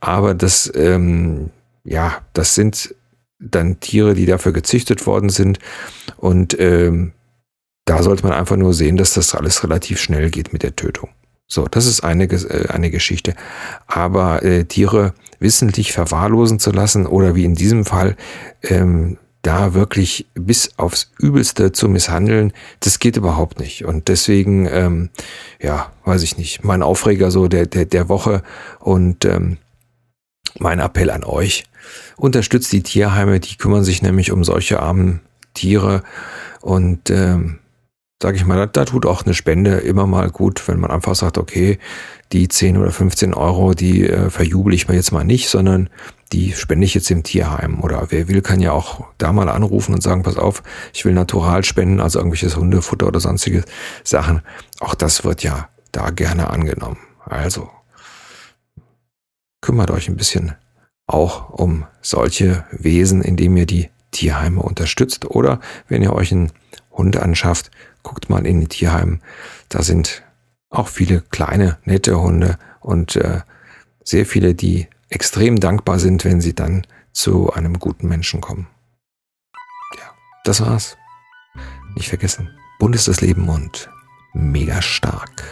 Aber 0.00 0.34
das, 0.34 0.70
ähm, 0.74 1.50
ja, 1.84 2.22
das 2.32 2.54
sind 2.54 2.94
dann 3.38 3.80
Tiere, 3.80 4.14
die 4.14 4.26
dafür 4.26 4.52
gezüchtet 4.52 5.06
worden 5.06 5.28
sind. 5.28 5.58
Und 6.16 6.58
ähm, 6.58 7.12
da 7.88 8.02
sollte 8.02 8.22
man 8.24 8.32
einfach 8.32 8.56
nur 8.56 8.74
sehen, 8.74 8.96
dass 8.96 9.14
das 9.14 9.34
alles 9.34 9.64
relativ 9.64 10.00
schnell 10.00 10.30
geht 10.30 10.52
mit 10.52 10.62
der 10.62 10.76
Tötung. 10.76 11.10
So, 11.46 11.66
das 11.66 11.86
ist 11.86 12.02
eine, 12.02 12.24
äh, 12.24 12.68
eine 12.68 12.90
Geschichte. 12.90 13.34
Aber 13.86 14.42
äh, 14.44 14.64
Tiere 14.64 15.14
wissentlich 15.38 15.92
verwahrlosen 15.92 16.58
zu 16.58 16.70
lassen 16.70 17.06
oder 17.06 17.34
wie 17.34 17.44
in 17.44 17.54
diesem 17.54 17.86
Fall 17.86 18.16
ähm, 18.62 19.16
da 19.40 19.72
wirklich 19.72 20.26
bis 20.34 20.78
aufs 20.78 21.12
Übelste 21.18 21.72
zu 21.72 21.88
misshandeln, 21.88 22.52
das 22.80 22.98
geht 22.98 23.16
überhaupt 23.16 23.60
nicht. 23.60 23.84
Und 23.84 24.08
deswegen, 24.08 24.66
ähm, 24.66 25.08
ja, 25.58 25.92
weiß 26.04 26.22
ich 26.22 26.36
nicht, 26.36 26.64
mein 26.64 26.82
Aufreger 26.82 27.30
so 27.30 27.48
der, 27.48 27.64
der, 27.66 27.86
der 27.86 28.10
Woche 28.10 28.42
und 28.80 29.24
ähm, 29.24 29.56
mein 30.58 30.80
Appell 30.80 31.10
an 31.10 31.24
euch, 31.24 31.64
unterstützt 32.16 32.72
die 32.72 32.82
Tierheime, 32.82 33.40
die 33.40 33.56
kümmern 33.56 33.84
sich 33.84 34.02
nämlich 34.02 34.32
um 34.32 34.44
solche 34.44 34.80
armen 34.80 35.20
Tiere 35.54 36.02
und 36.60 37.08
ähm, 37.08 37.60
sage 38.20 38.36
ich 38.36 38.44
mal, 38.44 38.66
da, 38.66 38.84
tut 38.84 39.06
auch 39.06 39.24
eine 39.24 39.34
Spende 39.34 39.78
immer 39.78 40.06
mal 40.06 40.30
gut, 40.30 40.66
wenn 40.66 40.80
man 40.80 40.90
einfach 40.90 41.14
sagt, 41.14 41.38
okay, 41.38 41.78
die 42.32 42.48
10 42.48 42.76
oder 42.76 42.90
15 42.90 43.32
Euro, 43.32 43.74
die 43.74 44.08
äh, 44.08 44.28
verjubel 44.30 44.74
ich 44.74 44.88
mir 44.88 44.96
jetzt 44.96 45.12
mal 45.12 45.24
nicht, 45.24 45.48
sondern 45.48 45.88
die 46.32 46.52
spende 46.52 46.84
ich 46.84 46.94
jetzt 46.94 47.10
im 47.10 47.22
Tierheim. 47.22 47.80
Oder 47.80 48.08
wer 48.10 48.28
will, 48.28 48.42
kann 48.42 48.60
ja 48.60 48.72
auch 48.72 49.06
da 49.18 49.32
mal 49.32 49.48
anrufen 49.48 49.94
und 49.94 50.02
sagen, 50.02 50.24
pass 50.24 50.36
auf, 50.36 50.62
ich 50.92 51.04
will 51.04 51.14
natural 51.14 51.64
spenden, 51.64 52.00
also 52.00 52.18
irgendwelches 52.18 52.56
Hundefutter 52.56 53.06
oder 53.06 53.20
sonstige 53.20 53.64
Sachen. 54.02 54.42
Auch 54.80 54.94
das 54.94 55.24
wird 55.24 55.42
ja 55.42 55.68
da 55.92 56.10
gerne 56.10 56.50
angenommen. 56.50 56.98
Also 57.24 57.70
kümmert 59.60 59.90
euch 59.90 60.08
ein 60.08 60.16
bisschen 60.16 60.54
auch 61.06 61.50
um 61.50 61.86
solche 62.02 62.64
Wesen, 62.72 63.22
indem 63.22 63.56
ihr 63.56 63.66
die 63.66 63.88
Tierheime 64.10 64.60
unterstützt 64.60 65.24
oder 65.26 65.60
wenn 65.88 66.02
ihr 66.02 66.12
euch 66.12 66.32
einen 66.32 66.52
Hund 66.90 67.16
anschafft, 67.16 67.70
guckt 68.08 68.30
mal 68.30 68.46
in 68.46 68.60
die 68.60 68.68
Tierheim. 68.68 69.20
Da 69.68 69.82
sind 69.82 70.22
auch 70.70 70.88
viele 70.88 71.20
kleine, 71.20 71.78
nette 71.84 72.20
Hunde 72.20 72.58
und 72.80 73.16
äh, 73.16 73.42
sehr 74.02 74.26
viele, 74.26 74.54
die 74.54 74.88
extrem 75.10 75.60
dankbar 75.60 75.98
sind, 75.98 76.24
wenn 76.24 76.40
sie 76.40 76.54
dann 76.54 76.86
zu 77.12 77.52
einem 77.52 77.78
guten 77.78 78.08
Menschen 78.08 78.40
kommen. 78.40 78.66
Ja, 79.96 80.10
das 80.44 80.60
war's. 80.60 80.96
Nicht 81.94 82.08
vergessen, 82.08 82.50
buntes 82.78 83.04
das 83.04 83.20
Leben 83.20 83.48
und 83.48 83.90
mega 84.32 84.80
stark. 84.82 85.42